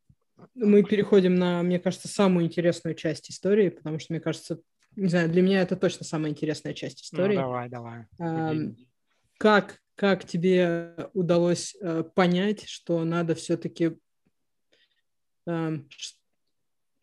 [0.56, 4.60] мы переходим на, мне кажется, самую интересную часть истории, потому что, мне кажется,
[4.96, 7.36] не знаю, для меня это точно самая интересная часть ну, истории.
[7.36, 8.06] Ну, давай, давай.
[8.20, 8.76] Uh,
[9.38, 13.98] как, как тебе удалось uh, понять, что надо все-таки
[15.48, 15.84] uh,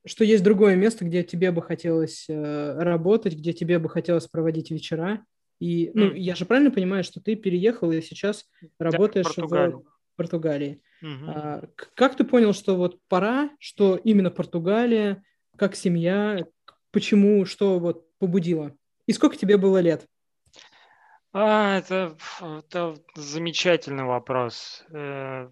[0.07, 4.70] что есть другое место, где тебе бы хотелось э, работать, где тебе бы хотелось проводить
[4.70, 5.24] вечера.
[5.59, 6.18] И, ну, mm.
[6.18, 8.46] я же правильно понимаю, что ты переехал и сейчас
[8.79, 9.74] работаешь в Португалии.
[9.74, 10.83] В Португалии.
[11.03, 11.63] А,
[11.95, 15.23] как ты понял, что вот пора, что именно Португалия,
[15.57, 16.47] как семья,
[16.91, 18.77] почему, что вот побудило?
[19.07, 20.07] И сколько тебе было лет?
[21.33, 24.85] А, это, это замечательный вопрос.
[24.93, 25.49] Э,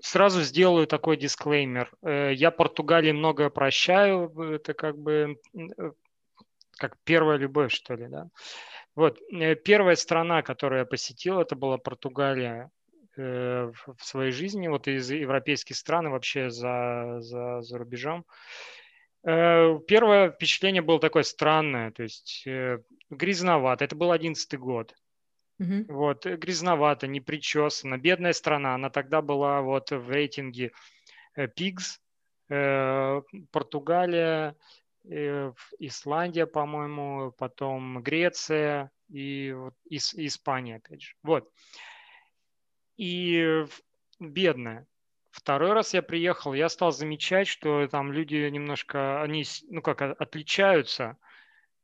[0.00, 1.90] Сразу сделаю такой дисклеймер.
[2.02, 4.30] Э, я Португалии многое прощаю.
[4.54, 5.92] Это как бы э,
[6.76, 8.28] как первая любовь, что ли, да.
[8.94, 9.18] Вот.
[9.64, 12.70] Первая страна, которую я посетил, это была Португалия
[13.18, 18.24] в своей жизни, вот из европейских стран вообще за, за, за рубежом.
[19.22, 22.46] Первое впечатление было такое странное, то есть
[23.10, 23.84] грязновато.
[23.84, 24.94] Это был одиннадцатый год.
[25.58, 25.86] Угу.
[25.88, 27.98] Вот, э, грязновато, не причесана.
[27.98, 30.70] Бедная страна, она тогда была вот в рейтинге
[31.34, 31.48] э,
[32.48, 34.54] э, Португалия,
[35.78, 39.54] Исландия, по-моему, потом Греция и,
[39.88, 41.14] и Испания, опять же.
[41.22, 41.50] Вот.
[42.98, 43.64] И
[44.20, 44.86] бедная.
[45.30, 51.16] Второй раз я приехал, я стал замечать, что там люди немножко, они, ну как, отличаются.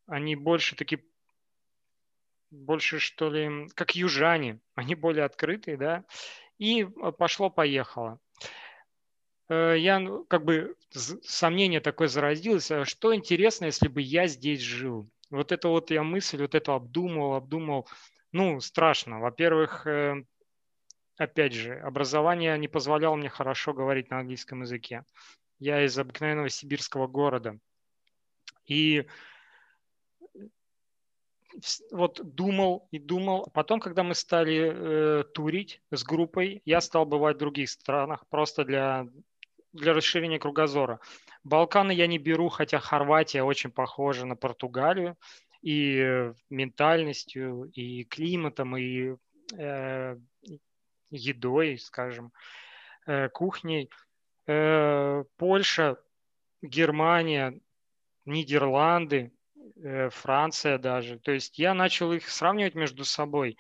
[0.07, 1.03] Они больше такие
[2.51, 6.05] больше, что ли, как южане, они более открытые, да,
[6.59, 8.19] и э, пошло-поехало.
[9.49, 14.61] Э, я, ну, как бы, сомнение такое заразилось, а что интересно, если бы я здесь
[14.61, 15.09] жил?
[15.31, 17.89] Вот это вот я мысль, вот это обдумывал, обдумывал.
[18.33, 19.21] Ну, страшно.
[19.21, 20.25] Во-первых, э,
[21.17, 25.05] опять же, образование не позволяло мне хорошо говорить на английском языке.
[25.59, 27.59] Я из обыкновенного сибирского города.
[28.67, 29.07] И
[31.93, 33.49] вот думал и думал.
[33.55, 38.65] Потом, когда мы стали э, турить с группой, я стал бывать в других странах просто
[38.65, 39.07] для,
[39.73, 41.01] для расширения кругозора.
[41.45, 45.17] Балканы я не беру, хотя Хорватия очень похожа на Португалию
[45.63, 49.17] и ментальностью, и климатом, и
[49.57, 50.17] э,
[51.15, 52.33] едой, скажем,
[53.07, 53.91] э, кухней.
[54.47, 55.99] Э, Польша,
[56.63, 57.59] Германия,
[58.25, 59.33] Нидерланды–
[59.83, 61.19] Э, Франция даже.
[61.19, 63.57] То есть я начал их сравнивать между собой.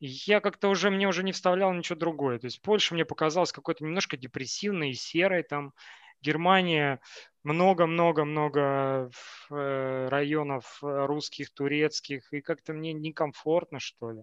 [0.00, 2.38] Я как-то уже, мне уже не вставлял ничего другое.
[2.38, 5.42] То есть Польша мне показалась какой-то немножко депрессивной и серой.
[5.42, 5.72] Там
[6.20, 7.00] Германия
[7.42, 9.10] много-много-много
[9.50, 12.32] районов русских, турецких.
[12.32, 14.22] И как-то мне некомфортно, что ли.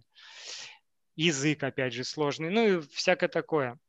[1.16, 2.50] Язык, опять же, сложный.
[2.50, 3.80] Ну и всякое такое.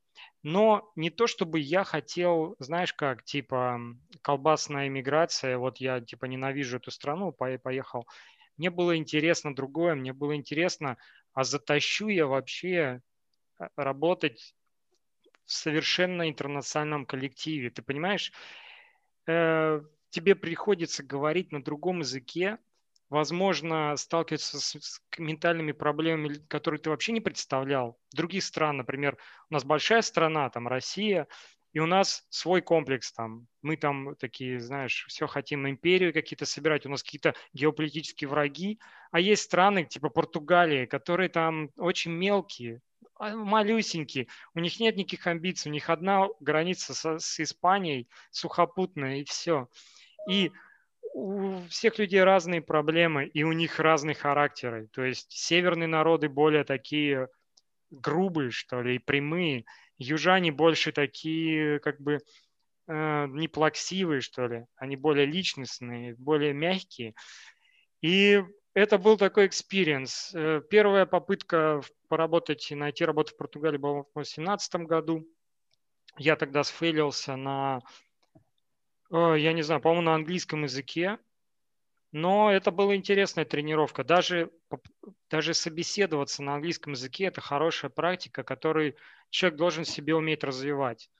[0.43, 3.79] Но не то, чтобы я хотел, знаешь как, типа
[4.23, 8.07] колбасная иммиграция, вот я типа ненавижу эту страну, поехал.
[8.57, 10.99] Мне было интересно другое, мне было интересно,
[11.33, 13.01] а затащу я вообще
[13.59, 14.55] э, работать
[15.45, 17.71] в совершенно интернациональном коллективе.
[17.71, 18.33] Ты понимаешь,
[19.27, 22.59] э, тебе приходится говорить на другом языке,
[23.13, 27.99] возможно, сталкиваться с, с ментальными проблемами, которые ты вообще не представлял.
[28.15, 29.19] Других стран, например,
[29.51, 31.29] у нас большая страна, там Россия,
[31.75, 33.47] И у нас свой комплекс там.
[33.61, 36.87] Мы там такие, знаешь, все хотим империю какие-то собирать.
[36.87, 38.79] У нас какие-то геополитические враги.
[39.11, 42.81] А есть страны, типа Португалии, которые там очень мелкие,
[43.17, 44.27] а, малюсенькие.
[44.55, 45.71] У них нет никаких амбиций.
[45.71, 49.69] У них одна граница со, с Испанией, сухопутная, и все.
[50.29, 50.51] И
[51.13, 54.89] у всех людей разные проблемы, и у них разные характеры.
[54.93, 57.29] То есть северные народы более такие
[57.91, 59.65] грубые, что ли, и прямые–
[60.03, 62.19] южане больше такие, как бы,
[62.89, 64.67] э, не что ли.
[64.77, 67.15] Они более личностные, более мягкие.
[68.01, 68.43] И
[68.75, 70.33] это был такой experience.
[70.35, 75.27] Э, первая попытка поработать и найти работу в Португалии была в 2017 году.
[76.19, 77.81] Я тогда сфейлился на,
[79.13, 81.19] я не знаю, по-моему, на английском языке.
[82.13, 84.05] Но это была интересная тренировка.
[84.05, 84.51] Даже,
[85.31, 88.97] даже собеседоваться на английском языке– это хорошая практика, которую
[89.31, 91.11] человек должен себе уметь развивать.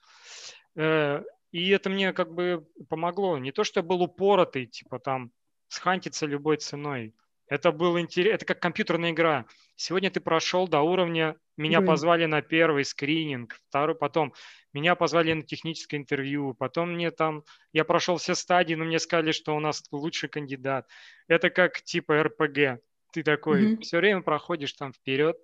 [0.75, 3.39] Э, и это мне как бы помогло.
[3.39, 5.31] Не то, что я был упоротый, типа там
[5.67, 7.15] схантиться любой ценой.
[7.53, 9.45] Это был интерес, это как компьютерная игра.
[9.75, 14.33] Сегодня ты прошел до уровня, меня mm позвали на первый скрининг, второй, потом
[14.73, 19.31] меня позвали на техническое интервью, потом мне там, я прошел все стадии, но мне сказали,
[19.31, 20.89] что у нас лучший кандидат.
[21.27, 22.81] Это как типа РПГ.
[23.11, 25.37] Ты такой mm все время проходишь там вперед.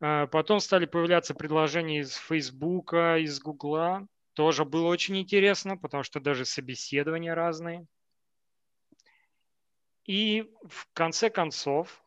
[0.00, 4.06] А, потом стали появляться предложения из Фейсбука, из Гугла.
[4.34, 7.88] Тоже было очень интересно, потому что даже собеседования разные.
[10.08, 12.02] И в конце концов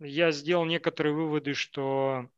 [0.00, 2.28] я сделал некоторые выводы, что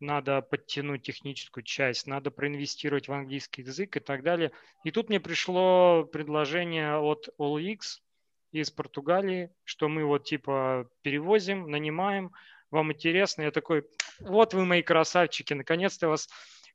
[0.00, 4.52] надо подтянуть техническую часть, надо проинвестировать в английский язык и так далее.
[4.84, 8.02] И тут мне пришло предложение от OLX
[8.52, 12.30] из Португалии, что мы вот типа перевозим, нанимаем,
[12.70, 13.42] вам интересно.
[13.42, 13.86] Я такой,
[14.20, 16.28] вот вы мои красавчики, наконец-то вас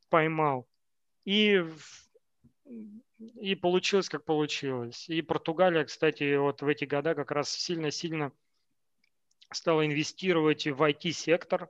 [0.09, 0.67] поймал.
[1.23, 1.63] И,
[3.19, 5.09] и получилось, как получилось.
[5.09, 8.31] И Португалия, кстати, вот в эти года как раз сильно-сильно
[9.51, 11.69] стала инвестировать в IT-сектор,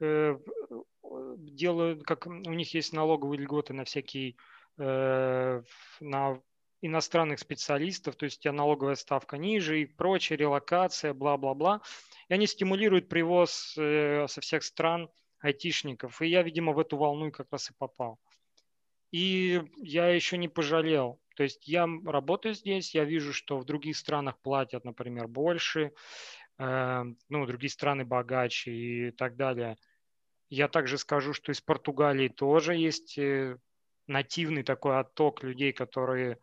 [0.00, 0.38] э,
[1.38, 4.36] делают, как у них есть налоговые льготы на всякие,
[4.78, 5.62] э,
[6.00, 6.42] на
[6.82, 11.80] иностранных специалистов, то есть у тебя налоговая ставка ниже и прочее, релокация, бла-бла-бла.
[12.28, 15.08] И они стимулируют привоз э, со всех стран
[15.40, 16.20] айтишников.
[16.20, 18.18] И я, видимо, в эту волну как раз и попал.
[19.12, 21.20] И я еще не пожалел.
[21.36, 25.92] То есть я работаю здесь, я вижу, что в других странах платят, например, больше,
[26.58, 29.76] э, ну, другие страны богаче и так далее–
[30.48, 33.58] я также скажу, что из Португалии тоже есть э,
[34.06, 36.38] нативный такой отток людей, которые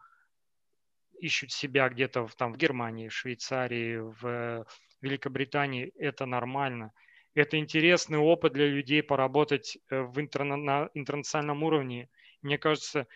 [1.19, 4.65] ищут себя где-то в, там, в Германии, в Швейцарии, в
[5.01, 5.93] Великобритании.
[5.95, 6.91] Это нормально.
[7.33, 12.09] Это интересный опыт для людей поработать э, в интерна- на интернациональном уровне.
[12.43, 13.07] Мне кажется,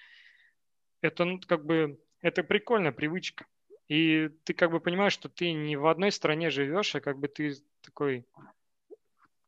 [1.02, 3.46] это ну, как бы это прикольная привычка.
[3.88, 7.28] И ты как бы понимаешь, что ты не в одной стране живешь, а как бы
[7.28, 8.26] ты такой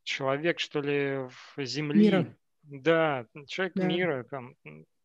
[0.04, 2.04] человек, что ли, в земли.
[2.04, 2.36] Мира.
[2.62, 3.84] Да, человек да.
[3.84, 4.54] мира, там,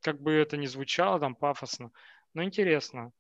[0.02, 1.92] как бы это ни звучало там пафосно,
[2.34, 3.12] но интересно.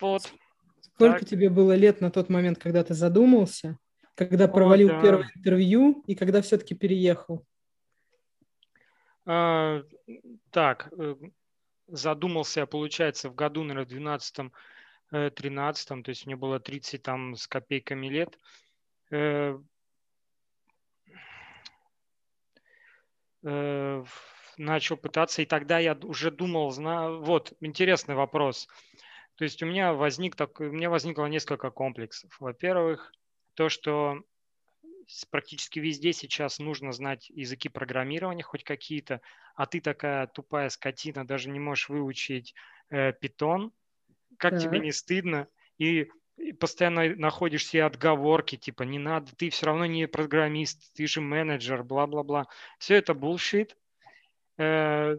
[0.00, 0.32] Вот.
[0.80, 1.28] Сколько так.
[1.28, 3.78] тебе было лет на тот момент, когда ты задумался,
[4.14, 5.02] когда провалил О, да.
[5.02, 7.46] первое интервью и когда все-таки переехал?
[9.26, 9.82] А,
[10.50, 11.16] так, э,
[11.88, 18.08] задумался получается, в году, наверное, в 12-13, то есть мне было 30 там с копейками
[18.08, 18.38] лет.
[19.10, 19.58] Э,
[23.46, 24.04] Э,
[24.56, 28.66] начал пытаться, и тогда я уже думал, знаю, вот, интересный вопрос.
[29.36, 32.34] То есть у меня возник так, у меня возникло несколько комплексов.
[32.40, 33.12] Во-первых,
[33.54, 34.22] то, что
[35.30, 39.20] практически везде сейчас нужно знать языки программирования хоть какие-то,
[39.54, 42.54] а ты такая тупая скотина, даже не можешь выучить
[42.90, 43.72] э, питон.
[44.38, 44.62] Как так.
[44.62, 45.48] тебе не стыдно?
[45.78, 51.06] И и постоянно находишь себе отговорки, типа, не надо, ты все равно не программист, ты
[51.06, 52.46] же менеджер, бла-бла-бла.
[52.78, 53.70] Все это bullshit.
[54.58, 55.16] Э,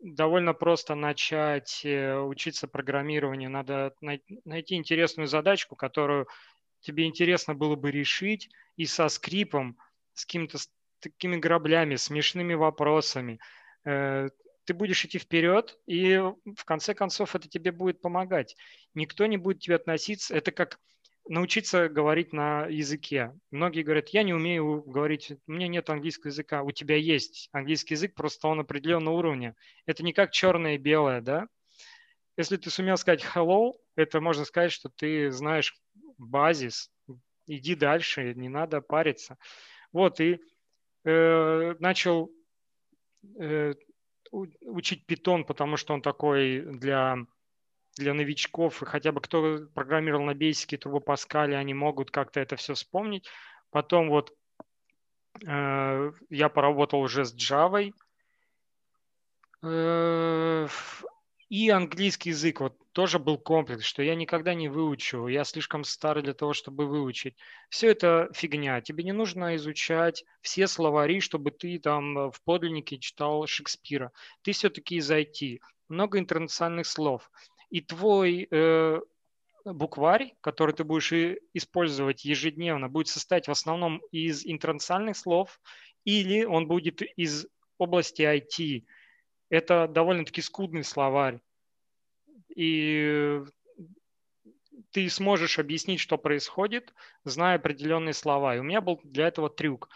[0.00, 3.50] довольно просто начать э, учиться программированию.
[3.50, 3.94] Надо
[4.44, 6.28] найти интересную задачку, которую
[6.80, 9.76] тебе интересно было бы решить, и со скрипом,
[10.14, 10.58] с какими-то
[11.00, 13.40] такими граблями, смешными вопросами.
[13.84, 14.28] Э,
[14.64, 18.56] ты будешь идти вперед, и в конце концов это тебе будет помогать.
[18.94, 20.78] Никто не будет тебе относиться, это как
[21.28, 23.32] научиться говорить на языке.
[23.50, 26.62] Многие говорят, я не умею говорить, у меня нет английского языка.
[26.62, 29.54] У тебя есть английский язык, просто он определенного уровня.
[29.86, 31.46] Это не как черное и белое, да?
[32.36, 35.74] Если ты сумел сказать hello, это можно сказать, что ты знаешь
[36.18, 36.90] базис.
[37.46, 39.38] Иди дальше, не надо париться.
[39.92, 40.38] Вот, и
[41.04, 42.30] э, начал
[43.40, 43.74] э,
[44.30, 47.16] учить питон, потому что он такой для,
[47.96, 52.74] для новичков, хотя бы кто программировал на Basic, Turbo Pascal, они могут как-то это все
[52.74, 53.26] вспомнить.
[53.70, 54.36] Потом вот
[55.46, 57.92] э, я поработал уже с Java,
[59.62, 60.68] э,
[61.48, 66.24] и английский язык, вот тоже был комплекс, что я никогда не выучу, я слишком старый
[66.24, 67.36] для того, чтобы выучить.
[67.68, 68.80] Все это фигня.
[68.80, 74.10] Тебе не нужно изучать все словари, чтобы ты там э, в подлиннике читал Шекспира.
[74.42, 75.60] Ты все-таки из IT.
[75.88, 77.30] Много интернациональных слов.
[77.70, 79.00] И твой э,
[79.64, 81.12] букварь, который ты будешь
[81.54, 85.60] использовать ежедневно, будет состоять в основном из интернациональных слов,
[86.02, 87.46] или он будет из
[87.78, 88.82] области IT
[89.50, 91.40] это довольно-таки скудный словарь.
[92.58, 93.40] И
[94.90, 96.92] ты сможешь объяснить, что происходит,
[97.22, 98.56] зная определенные слова.
[98.56, 99.88] И у меня был для этого трюк.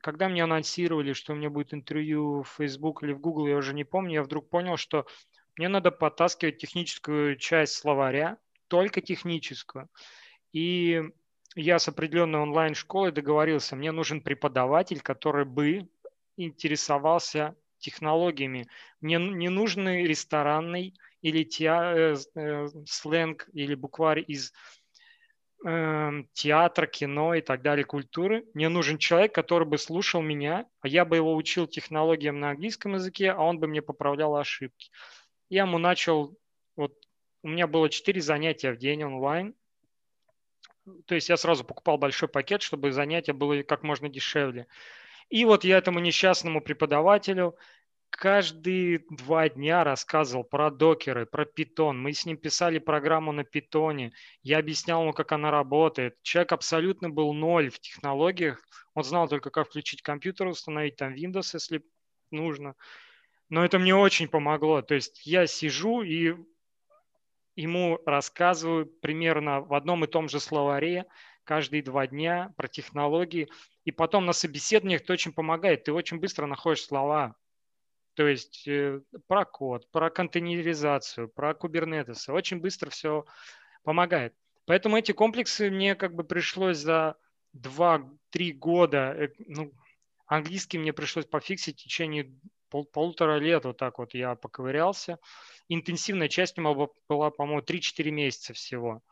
[0.00, 3.74] Когда мне анонсировали, что у меня будет интервью в Facebook или в Google, я уже
[3.74, 5.06] не помню, я вдруг понял, что
[5.56, 9.88] мне надо потаскивать техническую часть словаря, только техническую.
[10.52, 11.02] И
[11.56, 15.88] я с определенной онлайн-школой договорился, мне нужен преподаватель, который бы
[16.36, 18.68] интересовался технологиями.
[19.00, 24.52] Мне не нужны ресторанный или теа, э, э, сленг или букварь из
[25.64, 28.44] э, театра, кино и так далее, культуры.
[28.54, 32.94] Мне нужен человек, который бы слушал меня, а я бы его учил технологиям на английском
[32.94, 34.90] языке, а он бы мне поправлял ошибки.
[35.48, 36.36] Я ему начал,
[36.76, 36.94] вот
[37.42, 39.54] у меня было 4 занятия в день онлайн,
[41.06, 44.66] то есть я сразу покупал большой пакет, чтобы занятия было как можно дешевле.
[45.28, 47.56] И вот я этому несчастному преподавателю
[48.12, 52.00] каждые два дня рассказывал про докеры, про питон.
[52.00, 54.12] Мы с ним писали программу на питоне.
[54.42, 56.16] Я объяснял ему, как она работает.
[56.22, 58.62] Человек абсолютно был ноль в технологиях.
[58.94, 61.82] Он знал только, как включить компьютер, установить там Windows, если
[62.30, 62.74] нужно.
[63.48, 64.82] Но это мне очень помогло.
[64.82, 66.36] То есть я сижу и
[67.56, 71.06] ему рассказываю примерно в одном и том же словаре
[71.44, 73.48] каждые два дня про технологии.
[73.84, 75.84] И потом на собеседованиях это очень помогает.
[75.84, 77.34] Ты очень быстро находишь слова.
[78.14, 82.32] То есть э, про код, про контейнеризацию, про кубернетесы.
[82.32, 83.24] Очень быстро все
[83.84, 84.34] помогает.
[84.66, 87.16] Поэтому эти комплексы мне как бы пришлось за
[87.56, 89.72] 2-3 года, э, ну,
[90.26, 92.32] английский мне пришлось пофиксить в течение
[92.68, 95.18] пол, полутора лет, вот так вот я поковырялся.
[95.68, 98.90] Интенсивная часть у меня была, по-моему, 3-4 месяца всего.
[98.90, 99.02] А,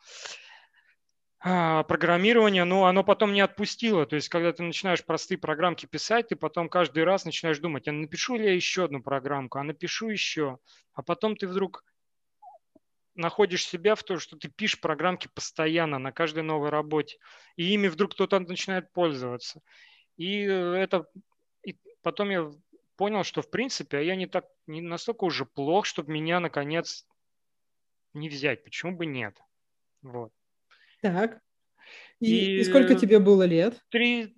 [1.42, 4.04] программирование, ну, оно потом не отпустило.
[4.04, 7.92] То есть, когда ты начинаешь простые программки писать, ты потом каждый раз начинаешь думать, а
[7.92, 10.58] напишу ли я еще одну программку, а напишу еще.
[10.92, 11.82] А потом ты вдруг
[13.14, 17.18] находишь себя в том, что ты пишешь программки постоянно на каждой новой работе,
[17.56, 19.60] и ими вдруг кто-то начинает пользоваться.
[20.16, 21.06] И это
[21.64, 22.50] и потом я
[22.96, 27.06] понял, что в принципе а я не так не настолько уже плох, чтобы меня наконец
[28.12, 28.64] не взять.
[28.64, 29.38] Почему бы нет?
[30.02, 30.32] Вот.
[31.00, 31.40] Так.
[32.20, 33.82] И, и, и сколько тебе было лет?
[33.88, 34.36] 3,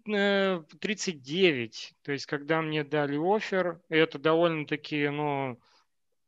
[0.81, 1.91] 39.
[1.91, 5.61] Э, то есть, когда мне дали офер, это довольно-таки, ну,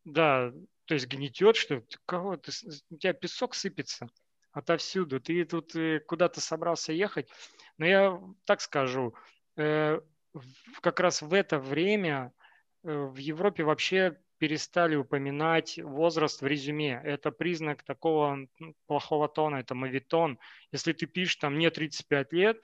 [0.04, 0.52] да,
[0.86, 2.50] то есть гнетет, что ты, кого ты,
[2.90, 4.08] у тебя песок сыпется
[4.50, 5.20] отовсюду.
[5.20, 7.28] Ты тут э, куда-то собрался ехать.
[7.78, 9.14] Но я так скажу,
[9.56, 10.00] э,
[10.80, 12.32] как раз в это время
[12.82, 17.00] в Европе вообще перестали упоминать возраст в резюме.
[17.02, 18.46] Это признак такого
[18.86, 20.38] плохого тона, это мавитон.
[20.70, 22.62] Если ты пишешь там мне 35 лет,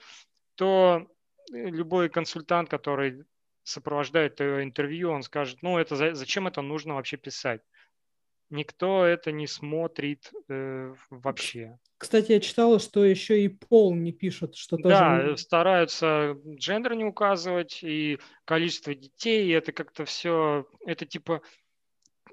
[0.53, 1.07] то
[1.51, 3.23] э, любой консультант, который
[3.63, 7.61] сопровождает твое интервью, он скажет, ну это зачем это нужно вообще писать?
[8.51, 11.79] Никто это не смотрит э, вообще.
[11.97, 14.89] Кстати, я читала, что еще и пол не пишут, что тоже...
[14.89, 21.41] Да, стараются джендер не указывать, и количество детей, и это как-то все, это типа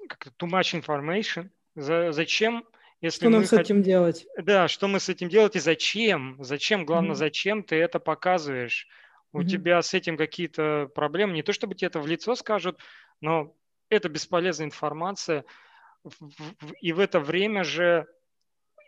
[0.09, 1.49] как too much information.
[1.75, 2.65] За, зачем,
[3.01, 4.25] если что нам с этим делать?
[4.37, 6.35] Да, что мы с этим делать и зачем?
[6.39, 6.85] Зачем?
[6.85, 7.15] Главное, mm-hmm.
[7.15, 8.87] зачем ты это показываешь?
[9.31, 9.47] У mm-hmm.
[9.47, 11.33] тебя с этим какие-то проблемы.
[11.33, 12.79] Не то чтобы тебе это в лицо скажут,
[13.21, 13.55] но
[13.89, 15.45] это бесполезная информация.
[16.81, 18.07] И в это время же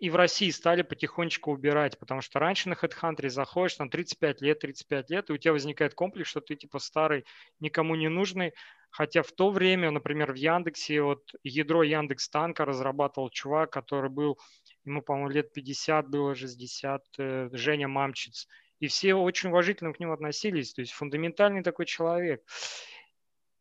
[0.02, 4.60] и в России стали потихонечку убирать, потому что раньше на HeadHunter заходишь, там 35 лет,
[4.60, 7.24] 35 лет, и у тебя возникает комплекс, что ты типа старый,
[7.60, 8.54] никому не нужный,
[8.92, 14.38] хотя в то время, например, в Яндексе, вот ядро Яндекс Танка разрабатывал чувак, который был,
[14.86, 18.48] ему, по-моему, лет 50 было, 60, э, Женя Мамчиц,
[18.80, 22.44] и все очень уважительно к нему относились, то есть фундаментальный такой человек.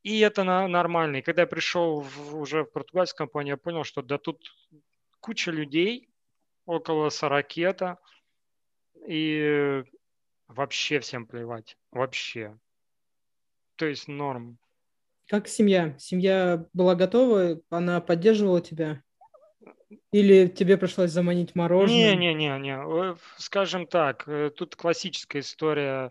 [0.02, 1.16] И это нормально.
[1.16, 4.42] И когда я пришел в, уже в португальскую компанию, я понял, что да тут
[5.20, 6.08] куча людей,
[6.64, 7.98] около 40
[9.06, 9.84] и
[10.48, 11.76] вообще всем плевать.
[11.90, 12.58] Вообще.
[13.76, 14.58] То есть норм.
[15.30, 15.94] Как семья?
[15.96, 17.60] Семья была готова?
[17.70, 19.00] Она поддерживала тебя?
[20.10, 22.16] Или тебе пришлось заманить мороженое?
[22.16, 26.10] Не-не-не, скажем так, э, тут классическая история.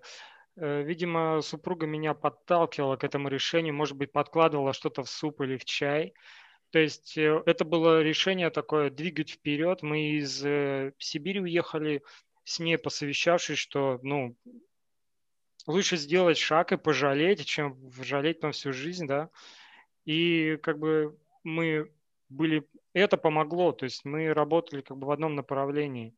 [0.55, 5.57] Э, видимо, супруга меня подталкивала к этому решению, может быть, подкладывала что-то в суп или
[5.57, 6.13] в чай.
[6.69, 9.81] То есть э, это было решение такое двигать вперед.
[9.81, 10.37] Мы из
[10.97, 12.03] Сибири уехали
[12.45, 14.37] с ней посовещавшись, что ну,
[15.67, 19.29] лучше сделать шаг и пожалеть, чем жалеть на всю жизнь, да.
[20.05, 21.91] И как бы мы
[22.29, 26.15] были, это помогло, то есть мы работали как бы в одном направлении.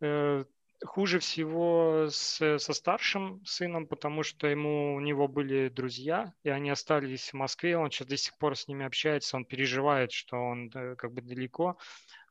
[0.00, 0.44] Э,
[0.84, 6.70] хуже всего с, со старшим сыном, потому что ему, у него были друзья, и они
[6.70, 10.70] остались в Москве, он сейчас до сих пор с ними общается, он переживает, что он
[10.70, 11.76] как бы далеко.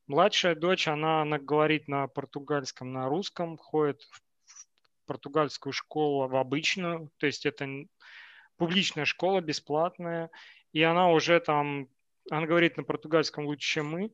[0.07, 4.22] Младшая дочь, она, она говорит на португальском, на русском, ходит в
[5.07, 7.67] португальскую школу в обычную, то есть это
[8.57, 10.29] публичная школа, бесплатная,
[10.73, 11.87] и она уже там,
[12.29, 14.11] она говорит на португальском лучше, чем мы,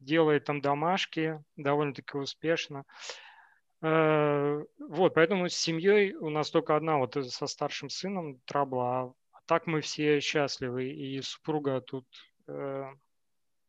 [0.00, 2.84] делает там домашки довольно-таки успешно.
[3.82, 9.38] Э, вот, поэтому с семьей у нас только одна, вот со старшим сыном трабла, а
[9.46, 12.06] так мы все счастливы, и супруга тут
[12.48, 12.84] э,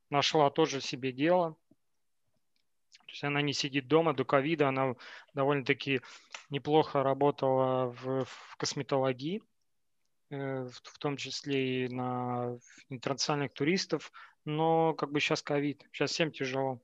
[0.09, 1.57] нашла тоже себе дело,
[3.05, 4.95] то есть она не сидит дома до ковида, она
[5.33, 6.01] довольно-таки
[6.49, 9.43] неплохо работала в, в косметологии,
[10.31, 12.57] э, в, в том числе и на
[12.89, 14.11] интернациональных туристов,
[14.43, 16.81] но как бы сейчас ковид, сейчас всем тяжело.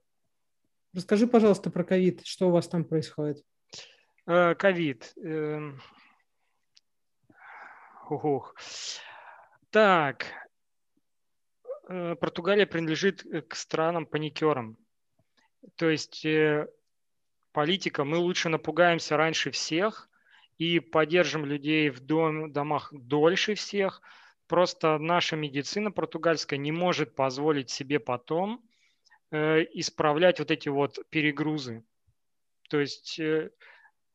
[0.94, 3.44] Расскажи, пожалуйста, про ковид, что у вас там происходит?
[4.28, 5.14] Э, ковид.
[5.24, 5.72] Э,
[8.10, 8.56] ух.
[9.72, 10.26] Так,
[11.88, 14.78] Португалия принадлежит к странам-паникерам.
[15.76, 16.68] То есть э,
[17.52, 20.10] политика, мы лучше напугаемся раньше всех
[20.58, 24.02] и поддержим людей в дом, домах дольше всех.
[24.48, 28.64] Просто наша медицина португальская не может позволить себе потом
[29.32, 31.84] э, исправлять вот эти вот перегрузы.
[32.70, 33.52] То есть э,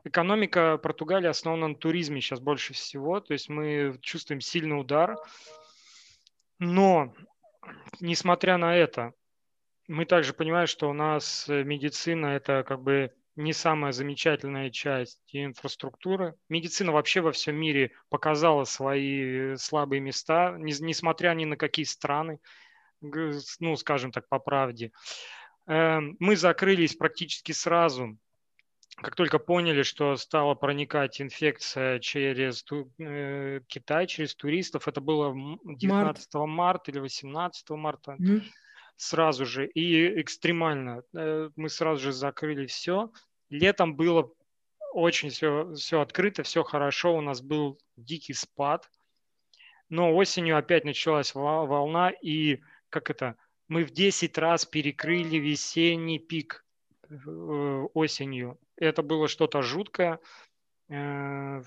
[0.05, 3.20] экономика Португалии основана на туризме сейчас больше всего.
[3.20, 5.16] То есть мы чувствуем сильный удар.
[6.59, 7.14] Но,
[8.01, 9.12] несмотря на это,
[9.89, 15.20] мы также понимаем, что у нас э, медицина– это как бы не самая замечательная часть
[15.32, 16.34] инфраструктуры.
[16.49, 22.41] Медицина вообще во всем мире показала свои э, слабые места, несмотря ни на какие страны,
[23.01, 24.91] ну, скажем так, по правде.
[25.66, 28.16] Эм, мы закрылись практически сразу,
[28.97, 32.64] как только поняли, что стала проникать инфекция через
[32.99, 34.89] э, Китай, через туристов.
[34.89, 35.34] Это было
[35.64, 36.49] 19 Март.
[36.49, 38.16] марта или 18 марта.
[38.18, 38.43] Mm-hmm
[38.97, 41.03] сразу же и экстремально.
[41.14, 43.12] Э, мы сразу же закрыли все.
[43.51, 44.32] Летом было
[44.92, 47.16] очень все, все открыто, все хорошо.
[47.16, 48.90] У нас был дикий спад.
[49.88, 53.36] Но осенью опять началась волна, и как это,
[53.68, 56.64] мы в 10 раз перекрыли весенний пик
[57.09, 57.14] э,
[57.94, 58.59] осенью.
[58.76, 60.18] Это было что-то жуткое.
[60.88, 61.62] Э,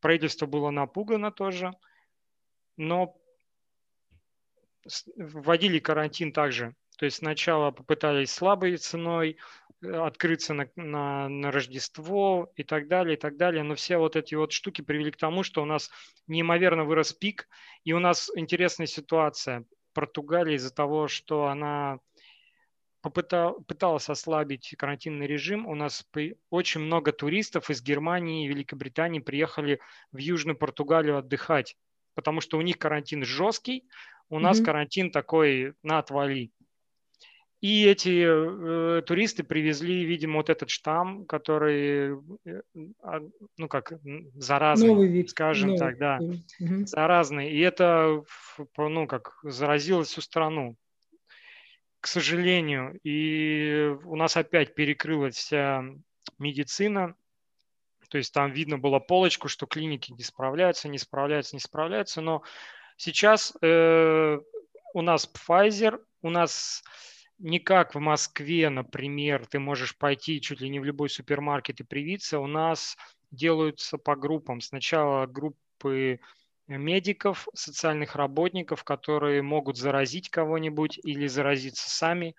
[0.00, 1.72] правительство было напугано тоже.
[2.76, 3.16] Но
[5.16, 6.74] вводили карантин также.
[6.98, 9.36] То есть сначала попытались слабой ценой
[9.82, 13.62] э, открыться на, на, на Рождество и так далее, и так далее.
[13.62, 15.90] Но все вот эти вот штуки привели к тому, что у нас
[16.26, 17.48] неимоверно вырос пик.
[17.84, 19.64] И у нас интересная ситуация.
[19.92, 21.98] Португалия из-за того, что она
[23.06, 25.66] попытал, пыталась ослабить карантинный режим.
[25.66, 26.04] У нас
[26.50, 29.80] очень много туристов из Германии и Великобритании приехали
[30.10, 31.76] в Южную Португалию отдыхать,
[32.14, 33.84] потому что у них карантин жесткий,
[34.28, 34.64] у нас mm-hmm.
[34.64, 36.50] карантин такой на отвали.
[37.62, 42.62] И эти э, туристы привезли, видимо, вот этот штамм, который, э,
[43.02, 43.20] а,
[43.56, 43.94] ну как,
[44.34, 45.30] заразный, Новый вид.
[45.30, 45.78] скажем Новый.
[45.78, 46.86] так, да, угу.
[46.86, 47.50] заразный.
[47.50, 48.22] И это,
[48.76, 50.76] ну как, заразило всю страну,
[52.00, 53.00] к сожалению.
[53.02, 55.82] И у нас опять перекрылась вся
[56.38, 57.14] медицина.
[58.10, 62.20] То есть там видно было полочку, что клиники не справляются, не справляются, не справляются.
[62.20, 62.42] Но
[62.96, 64.38] Сейчас э,
[64.94, 66.82] у нас Pfizer, у нас
[67.38, 71.84] не как в Москве, например, ты можешь пойти чуть ли не в любой супермаркет и
[71.84, 72.38] привиться.
[72.38, 72.96] У нас
[73.30, 74.62] делаются по группам.
[74.62, 76.20] Сначала группы
[76.66, 82.34] медиков, социальных работников, которые могут заразить кого-нибудь или заразиться сами,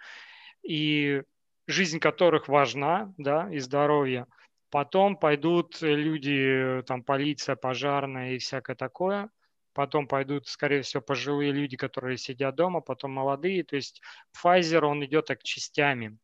[0.63, 1.21] и
[1.67, 4.25] жизнь которых важна, да, и здоровье.
[4.71, 9.29] Потом пойдут люди, там, полиция, пожарная и всякое такое
[9.77, 13.63] потом пойдут, скорее всего, пожилые люди, которые сидят дома, потом молодые.
[13.63, 14.01] То есть
[14.35, 16.17] Pfizer, он идет так частями.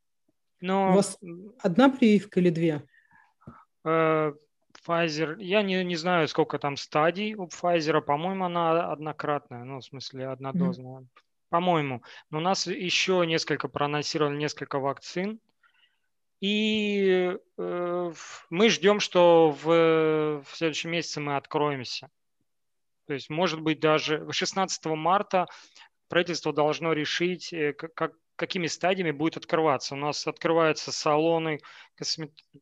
[0.59, 0.89] Но...
[0.89, 1.19] У вас
[1.59, 2.83] одна прививка или две?
[3.85, 4.33] Э,
[4.83, 9.85] Pfizer, я не, не знаю, сколько там стадий у Pfizer, по-моему, она однократная, ну, в
[9.85, 11.01] смысле, однодозная.
[11.01, 11.21] Mm-hmm.
[11.49, 12.01] По-моему.
[12.31, 15.39] Но у нас еще несколько проанонсировали несколько вакцин.
[16.41, 18.13] И э,
[18.49, 22.09] мы ждем, что в, в следующем месяце мы откроемся.
[23.05, 25.47] То есть, может быть, даже 16 марта
[26.07, 29.95] правительство должно решить, э, как, какими стадиями будет открываться.
[29.95, 31.59] У нас открываются салоны,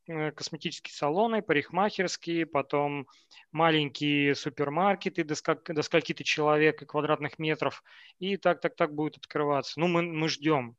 [0.07, 3.07] э, косметические салоны, парикмахерские, потом
[3.51, 7.83] маленькие супермаркеты до, сколь, до скольки-то человек и квадратных метров.
[8.19, 9.79] И так, так, так будет открываться.
[9.79, 10.75] Ну, мы, мы ждем,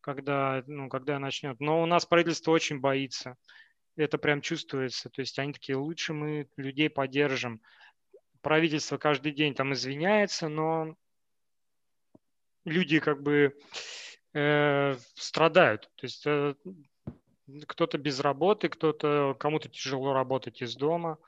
[0.00, 1.60] когда, ну, когда начнет.
[1.60, 3.36] Но у нас правительство очень боится.
[3.96, 5.10] Это прям чувствуется.
[5.10, 7.60] То есть они такие, лучше мы людей поддержим.
[8.42, 10.96] Правительство каждый день там извиняется, но
[12.64, 13.56] люди как бы
[14.32, 15.90] э, страдают.
[15.96, 16.54] То есть э,
[17.66, 21.18] кто-то без работы, кто-то кому-то тяжело работать из дома.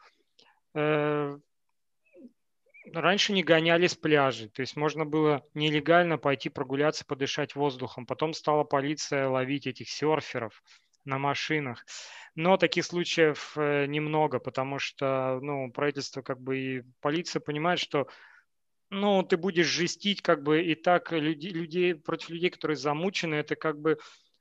[0.75, 1.39] Э,
[2.93, 8.07] раньше не гоняли с пляжей, то есть можно было нелегально пойти прогуляться, подышать воздухом.
[8.07, 10.63] Потом стала полиция ловить этих серферов
[11.05, 11.85] на машинах.
[12.35, 18.09] Но таких случаев э, немного, потому что ну, правительство как бы и полиция понимает, что
[18.91, 23.57] ну, ты будешь жестить как бы и так людей, людей против людей, которые замучены, это
[23.57, 23.99] как бы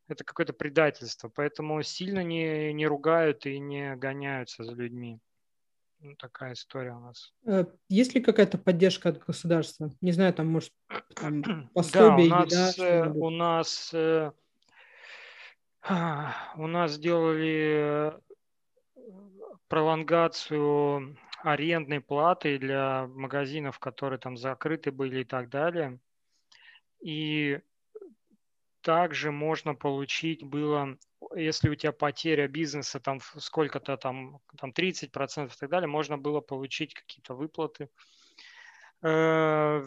[0.08, 1.30] это какое-то предательство.
[1.30, 5.20] Поэтому сильно не, не ругают и не гоняются за людьми.
[6.00, 7.32] Ну, такая история у нас.
[7.46, 9.92] Э, есть ли какая-то поддержка от государства?
[10.02, 10.74] Не знаю, там, может,
[11.16, 14.32] там, пособие, да, у нас, еда, у нас, э,
[15.90, 18.14] у нас сделали
[19.68, 26.00] пролонгацию арендной платы для магазинов, которые там закрыты были и так далее.
[27.02, 27.60] И
[28.82, 30.98] также можно получить было,
[31.36, 36.42] если у тебя потеря бизнеса там сколько-то там, там 30% и так далее, можно было
[36.42, 37.90] получить какие-то выплаты.
[39.02, 39.84] Э,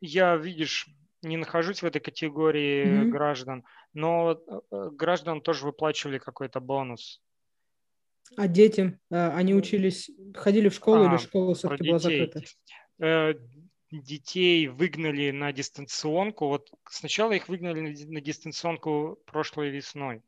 [0.00, 0.88] я, видишь,
[1.22, 3.08] не нахожусь в этой категории mm-hmm.
[3.08, 3.64] граждан,
[3.94, 7.20] но э, граждан тоже выплачивали какой-то бонус.
[8.36, 12.42] А дети, э, они учились, ходили в школу а, или школа все-таки была закрыта?
[12.98, 13.34] Э,
[13.90, 16.48] детей выгнали на дистанционку.
[16.48, 20.22] Вот сначала их выгнали на дистанционку прошлой весной.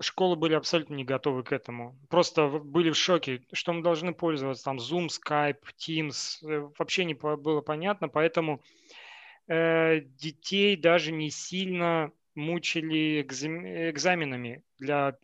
[0.00, 1.98] Школы были абсолютно не готовы к этому.
[2.08, 6.72] Просто были в шоке, что мы должны пользоваться там Zoom, Skype, Teams.
[6.78, 9.07] Вообще не было понятно, поэтому э,
[9.48, 15.16] детей даже не сильно мучили экзаменами, для,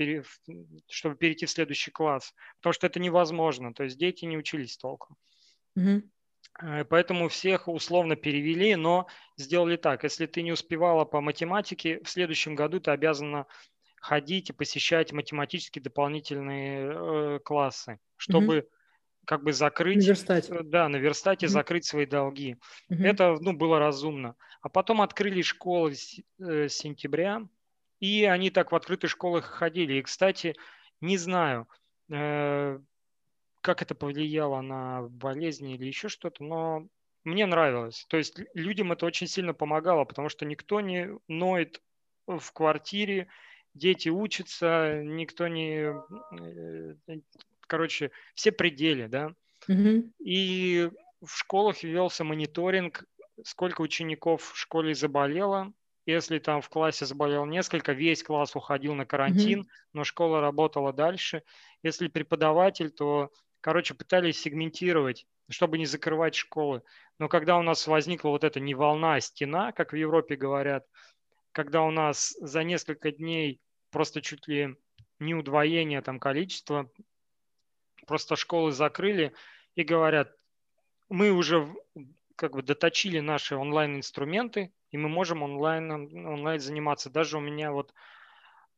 [0.89, 5.17] чтобы перейти в следующий класс, потому что это невозможно, то есть дети не учились толком.
[5.77, 6.03] Угу.
[6.89, 9.07] Поэтому всех условно перевели, но
[9.37, 10.05] сделали так.
[10.05, 13.47] Если ты не успевала по математике, в следующем году ты обязана
[13.97, 18.69] ходить и посещать математические дополнительные э, классы, чтобы угу
[19.27, 20.51] как бы закрыть, наверстать.
[20.51, 21.51] Э, да, наверстать и mm-hmm.
[21.51, 22.57] закрыть свои долги.
[22.91, 23.07] Mm-hmm.
[23.07, 24.37] Это, ну, было разумно.
[24.61, 27.43] А потом открыли школы с, э, с сентября,
[28.01, 29.95] и они так в открытых школах ходили.
[29.95, 30.55] И, кстати,
[31.01, 31.69] не знаю,
[32.11, 32.79] э,
[33.61, 36.87] как это повлияло на болезни или еще что-то, но
[37.25, 38.05] мне нравилось.
[38.09, 41.83] То есть людям это очень сильно помогало, потому что никто не ноет
[42.27, 43.29] в квартире,
[43.75, 46.95] дети учатся, никто не э,
[47.75, 49.35] короче, все пределы, да.
[49.69, 50.13] Mm-hmm.
[50.21, 53.05] И в школах велся мониторинг,
[53.43, 55.73] сколько учеников в школе заболело.
[56.07, 59.89] Если там в классе заболел несколько, весь класс уходил на карантин, mm-hmm.
[59.93, 61.43] но школа работала дальше.
[61.83, 66.83] Если преподаватель, то, короче, пытались сегментировать, чтобы не закрывать школы.
[67.19, 70.87] Но когда у нас возникла вот эта не волна, а стена, как в Европе говорят,
[71.51, 73.61] когда у нас за несколько дней
[73.91, 74.77] просто чуть ли
[75.19, 76.89] не удвоение там количества
[78.05, 79.33] просто школы закрыли
[79.75, 80.35] и говорят,
[81.09, 81.69] мы уже
[82.37, 87.11] как бы доточили наши онлайн-инструменты, и мы можем онлайн, онлайн заниматься.
[87.11, 87.93] Даже у меня вот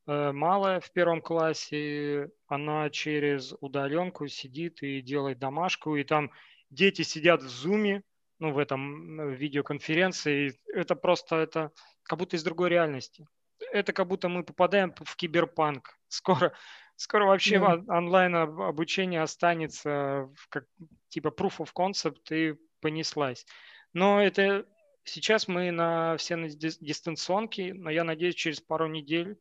[0.07, 6.31] э, малая в первом классе, она через удаленку сидит и делает домашку, и там
[6.71, 8.03] дети сидят в зуме,
[8.39, 11.73] ну, в этом в видеоконференции, это просто, это
[12.03, 13.27] как будто из другой реальности.
[13.73, 15.99] Это как будто мы попадаем в киберпанк.
[16.09, 16.53] Скоро
[16.97, 17.85] Скоро вообще yeah.
[17.89, 20.65] онлайн обучение останется как
[21.09, 23.47] типа proof of concept и понеслась.
[23.93, 24.67] Но это
[25.05, 29.39] сейчас мы на все на дистанционке, но я надеюсь, через пару недель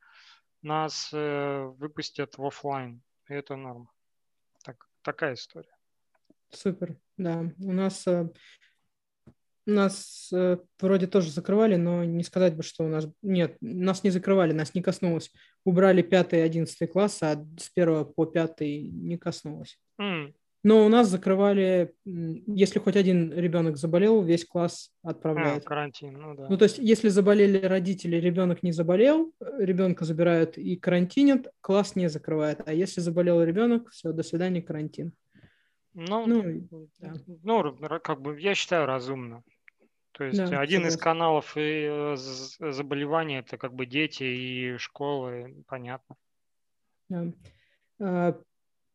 [0.61, 3.01] нас э, выпустят в офлайн.
[3.27, 3.89] это норма.
[4.63, 5.75] Так, такая история.
[6.49, 7.51] Супер, да.
[7.59, 8.29] У нас э,
[9.65, 13.07] Нас э, вроде тоже закрывали, но не сказать бы, что у нас...
[13.21, 15.31] Нет, нас не закрывали, нас не коснулось.
[15.63, 19.79] Убрали 5 и 11 класс, а с 1 по 5 не коснулось.
[19.99, 20.33] Mm.
[20.65, 25.63] Но у нас закрывали, если хоть один ребенок заболел, весь класс отправляют.
[25.63, 26.47] А, карантин, ну да.
[26.49, 32.09] Ну, то есть, если заболели родители, ребенок не заболел, ребенка забирают и карантинят, класс не
[32.09, 32.61] закрывает.
[32.65, 35.13] А если заболел ребенок, все, до свидания, карантин.
[35.93, 37.13] Ну, ну, да.
[37.43, 39.43] ну как бы, я считаю, разумно.
[40.17, 40.87] То есть да, один согласен.
[40.87, 46.15] из каналов и э, заболеваний это как бы дети и школы, понятно.
[47.09, 47.33] Да.
[47.99, 48.39] А,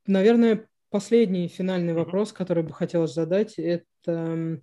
[0.06, 4.62] наверное, последний финальный вопрос, который бы хотелось задать, это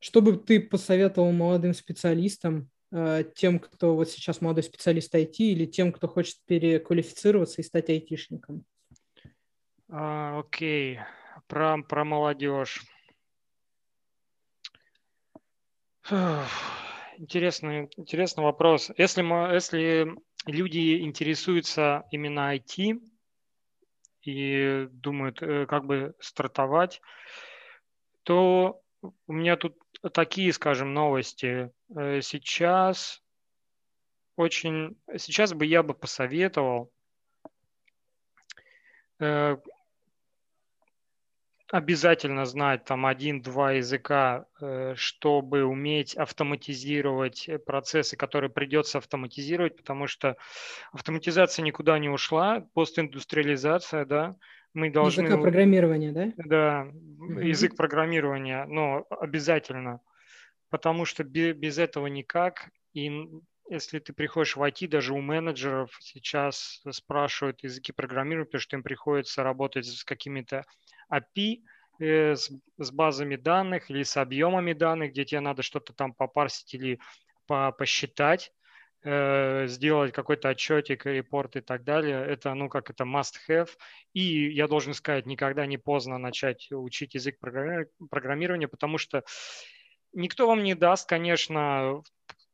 [0.00, 5.64] что бы ты посоветовал молодым специалистам, а, тем, кто вот сейчас молодой специалист IT или
[5.64, 8.64] тем, кто хочет переквалифицироваться и стать айтишником?
[9.88, 10.98] А, окей,
[11.46, 12.84] про, про молодежь.
[17.16, 18.90] Интересный, интересный вопрос.
[18.98, 20.06] Если, мы, если
[20.44, 23.00] люди интересуются именно IT
[24.22, 27.00] и думают, э, как бы стартовать,
[28.22, 28.82] то
[29.26, 29.78] у меня тут
[30.12, 31.70] такие, скажем, новости.
[31.96, 33.22] Э, сейчас
[34.36, 36.92] очень, сейчас бы я бы посоветовал
[39.20, 39.56] э,
[41.70, 50.06] обязательно знать там один-два языка, э, чтобы уметь автоматизировать э, процессы, которые придется автоматизировать, потому
[50.06, 50.36] что
[50.92, 54.36] автоматизация никуда не ушла, постиндустриализация, да,
[54.74, 55.22] мы должны...
[55.22, 56.32] Языка программирования, да?
[56.36, 56.88] Да,
[57.18, 57.40] угу.
[57.40, 60.00] язык программирования, но обязательно,
[60.70, 63.10] потому что без этого никак, и
[63.68, 68.82] если ты приходишь в IT, даже у менеджеров сейчас спрашивают языки программирования, потому что им
[68.82, 70.64] приходится работать с какими-то
[71.12, 71.62] API
[71.98, 76.74] э, с, с базами данных или с объемами данных, где тебе надо что-то там попарсить
[76.74, 77.00] или
[77.46, 78.52] по, посчитать,
[79.02, 82.24] э, сделать какой-то отчетик, репорт и так далее.
[82.24, 83.70] Это, ну, как это must-have.
[84.12, 89.24] И я должен сказать, никогда не поздно начать учить язык программирования, потому что
[90.12, 92.02] никто вам не даст, конечно,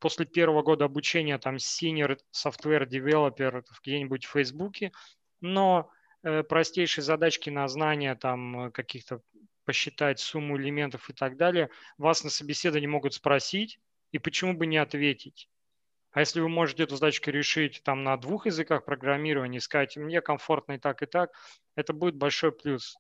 [0.00, 4.92] после первого года обучения там senior software developer где-нибудь в Фейсбуке,
[5.40, 5.90] но
[6.22, 9.22] Э, простейшие задачки на знание там э, каких-то
[9.64, 13.78] посчитать сумму элементов и так далее, вас на собеседовании могут спросить,
[14.12, 15.48] и почему бы не ответить?
[16.12, 20.72] А если вы можете эту задачку решить там на двух языках программирования сказать, мне комфортно
[20.72, 21.30] и так, и так,
[21.76, 22.96] это будет большой плюс.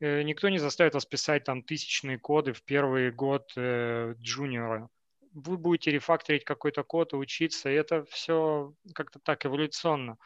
[0.00, 4.90] Э, никто не заставит вас писать там тысячные коды в первый год э, джуниора.
[5.32, 10.16] Вы будете рефакторить какой-то код и учиться, и это все как-то так эволюционно.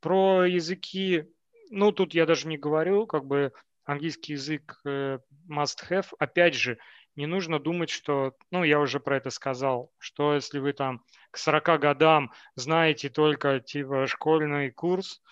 [0.00, 1.26] Про языки
[1.70, 3.52] ну, тут я даже не говорю, как бы
[3.84, 5.18] английский язык э,
[5.48, 6.06] must have.
[6.18, 6.78] Опять же,
[7.14, 11.38] не нужно думать, что, ну, я уже про это сказал, что если вы там к
[11.38, 15.22] 40 годам знаете только типа школьный курс,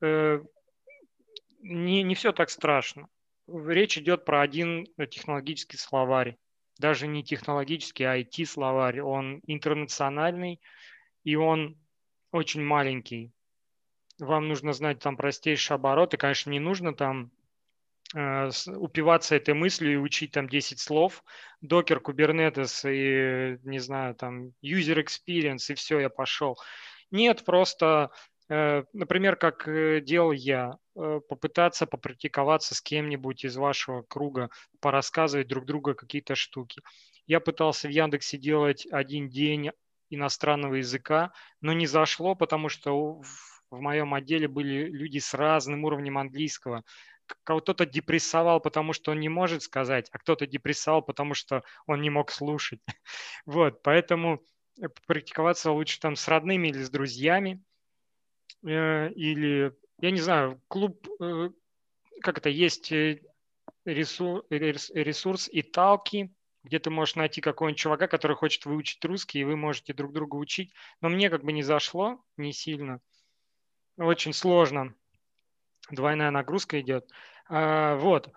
[0.00, 0.40] э,
[1.60, 3.08] не, не все так страшно.
[3.48, 6.36] Речь идет про один технологический словарь.
[6.78, 9.00] Даже не технологический, а IT-словарь.
[9.00, 10.60] Он интернациональный,
[11.24, 11.76] и он
[12.30, 13.32] очень маленький
[14.18, 16.16] вам нужно знать там простейшие обороты.
[16.16, 17.30] Конечно, не нужно там
[18.14, 21.22] э, упиваться этой мыслью и учить там 10 слов.
[21.60, 26.58] Докер, Kubernetes и, не знаю, там, user experience, и все, я пошел.
[27.10, 28.10] Нет, просто,
[28.48, 35.66] например, как э, делал я, э, попытаться попрактиковаться с кем-нибудь из вашего круга, порассказывать друг
[35.66, 36.82] другу какие-то штуки.
[37.26, 39.70] Я пытался в Яндексе делать один день
[40.10, 43.20] иностранного языка, но не зашло, потому что
[43.70, 46.84] в моем отделе были люди с разным уровнем английского.
[47.44, 52.10] Кто-то депрессовал, потому что он не может сказать, а кто-то депрессовал, потому что он не
[52.10, 52.80] мог слушать.
[53.46, 54.42] Вот, поэтому
[54.80, 57.62] э, практиковаться лучше там с родными или с друзьями.
[58.66, 61.50] Э, или, я не знаю, клуб, э,
[62.20, 62.92] как это, есть
[63.84, 66.34] ресурс, ресурс Италки,
[66.64, 70.36] где ты можешь найти какого-нибудь чувака, который хочет выучить русский, и вы можете друг друга
[70.36, 70.72] учить.
[71.00, 73.00] Но мне как бы не зашло, не сильно
[74.04, 74.94] очень сложно.
[75.90, 77.10] Двойная нагрузка идет.
[77.48, 78.30] А, вот.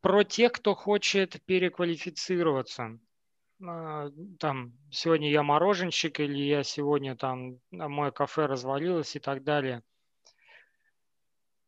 [0.00, 2.98] Про тех, кто хочет переквалифицироваться.
[3.66, 9.82] А, там, сегодня я мороженщик, или я сегодня там, мое кафе развалилось и так далее.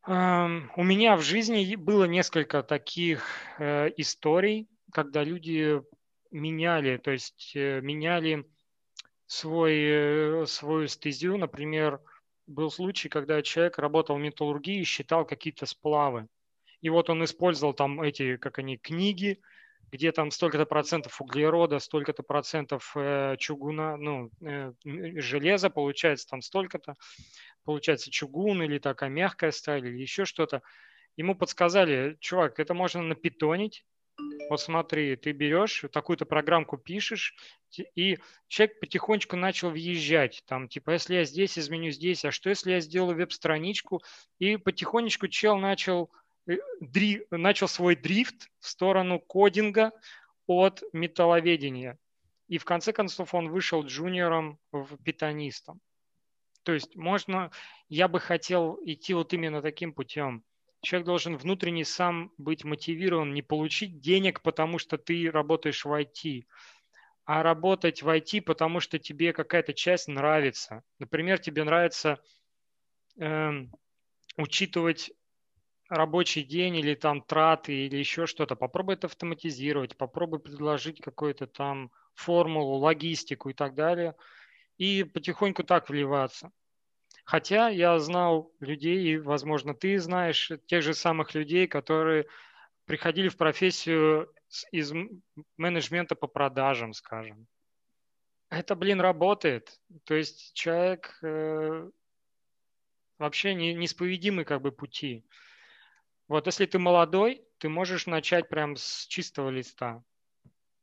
[0.04, 3.24] У меня в жизни было несколько таких
[3.60, 5.80] э, историй, когда люди
[6.32, 8.44] меняли, то есть э, меняли
[9.26, 11.36] свой, э, свою стезю.
[11.36, 12.00] Например,
[12.48, 16.26] был случай, когда человек работал в металлургии и считал какие-то сплавы.
[16.80, 19.40] И вот он использовал там эти, как они, книги,
[19.92, 26.94] где там столько-то процентов углерода, столько-то процентов э, чугуна, ну, э, железа, получается там столько-то,
[27.64, 30.62] получается чугун или такая мягкая сталь или еще что-то.
[31.16, 33.84] Ему подсказали, чувак, это можно напитонить,
[34.48, 37.34] вот смотри, ты берешь, такую-то программку пишешь,
[37.94, 38.18] и
[38.48, 40.42] человек потихонечку начал въезжать.
[40.46, 44.02] Там, типа, если я здесь изменю здесь, а что если я сделаю веб-страничку?
[44.38, 46.10] И потихонечку чел начал,
[46.80, 49.92] дри, начал свой дрифт в сторону кодинга
[50.46, 51.98] от металловедения.
[52.48, 55.80] И в конце концов он вышел джуниором в питанистом.
[56.62, 57.50] То есть можно,
[57.88, 60.44] я бы хотел идти вот именно таким путем
[60.82, 66.44] человек должен внутренне сам быть мотивирован, не получить денег, потому что ты работаешь в IT,
[67.24, 70.82] а работать в IT, потому что тебе какая-то часть нравится.
[70.98, 72.20] Например, тебе нравится
[73.18, 73.50] э,
[74.36, 75.12] учитывать
[75.92, 78.56] рабочий день или там траты или еще что-то.
[78.56, 84.14] Попробуй это автоматизировать, попробуй предложить какую-то там формулу, логистику и так далее.
[84.78, 86.50] И потихоньку так вливаться.
[87.24, 92.26] Хотя я знал людей, и, возможно, ты знаешь тех же самых людей, которые
[92.86, 94.32] приходили в профессию
[94.72, 94.92] из
[95.56, 97.46] менеджмента по продажам, скажем.
[98.48, 99.78] Это, блин, работает.
[100.04, 101.90] То есть человек э,
[103.18, 105.24] вообще не, неисповедимы как бы пути.
[106.32, 110.02] Вот если ты молодой, ты можешь начать прям с чистого листа.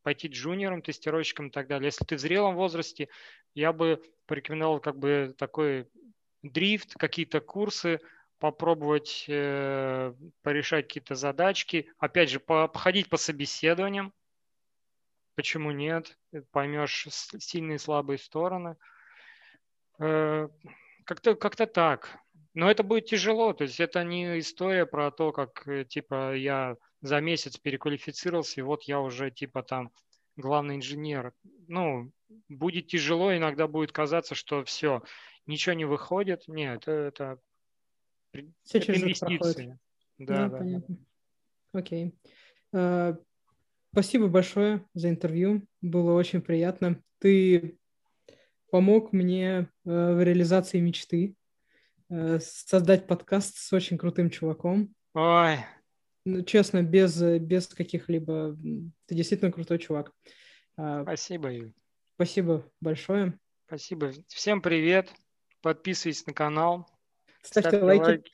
[0.03, 1.87] Пойти джуниором, тестировщиком и так далее.
[1.87, 3.09] Если ты в зрелом возрасте,
[3.55, 5.89] я бы порекомендовал как бы такой
[6.43, 7.99] дрифт, какие-то курсы,
[8.37, 11.91] попробовать э, порешать какие-то задачки.
[11.97, 14.13] Опять же, по, походить по собеседованиям.
[15.33, 16.15] Почему нет?
[16.51, 18.75] Поймешь сильные и слабые стороны.
[19.97, 20.47] Э,
[21.05, 22.19] как-то как так.
[22.53, 23.53] Но это будет тяжело.
[23.53, 28.63] То есть это не история про то, как э, типа я за месяц переквалифицировался, и
[28.63, 29.91] вот я уже типа там
[30.35, 31.33] главный инженер.
[31.67, 32.11] Ну,
[32.47, 35.03] будет тяжело, иногда будет казаться, что все,
[35.45, 36.47] ничего не выходит.
[36.47, 37.39] Нет, это,
[38.63, 39.77] Все это инвестиции.
[40.17, 40.97] Да, да, да, понятно.
[41.73, 42.15] Окей.
[42.73, 43.17] Uh,
[43.91, 45.65] спасибо большое за интервью.
[45.81, 47.01] Было очень приятно.
[47.19, 47.77] Ты
[48.69, 51.35] помог мне uh, в реализации мечты
[52.10, 54.93] создать подкаст с очень крутым чуваком.
[55.14, 55.57] Ой.
[56.26, 58.57] Ну, честно, без, без каких-либо...
[59.05, 60.12] Ты действительно крутой чувак.
[60.74, 61.74] Спасибо, Юль.
[62.16, 63.38] Спасибо большое.
[63.68, 64.12] Спасибо.
[64.28, 65.12] Всем привет.
[65.62, 66.89] Подписывайтесь на канал.
[67.41, 68.01] Ставьте, ставьте лайки.
[68.01, 68.32] лайки.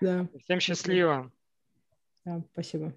[0.00, 0.28] Да.
[0.44, 1.32] Всем счастливо.
[2.24, 2.96] Да, спасибо.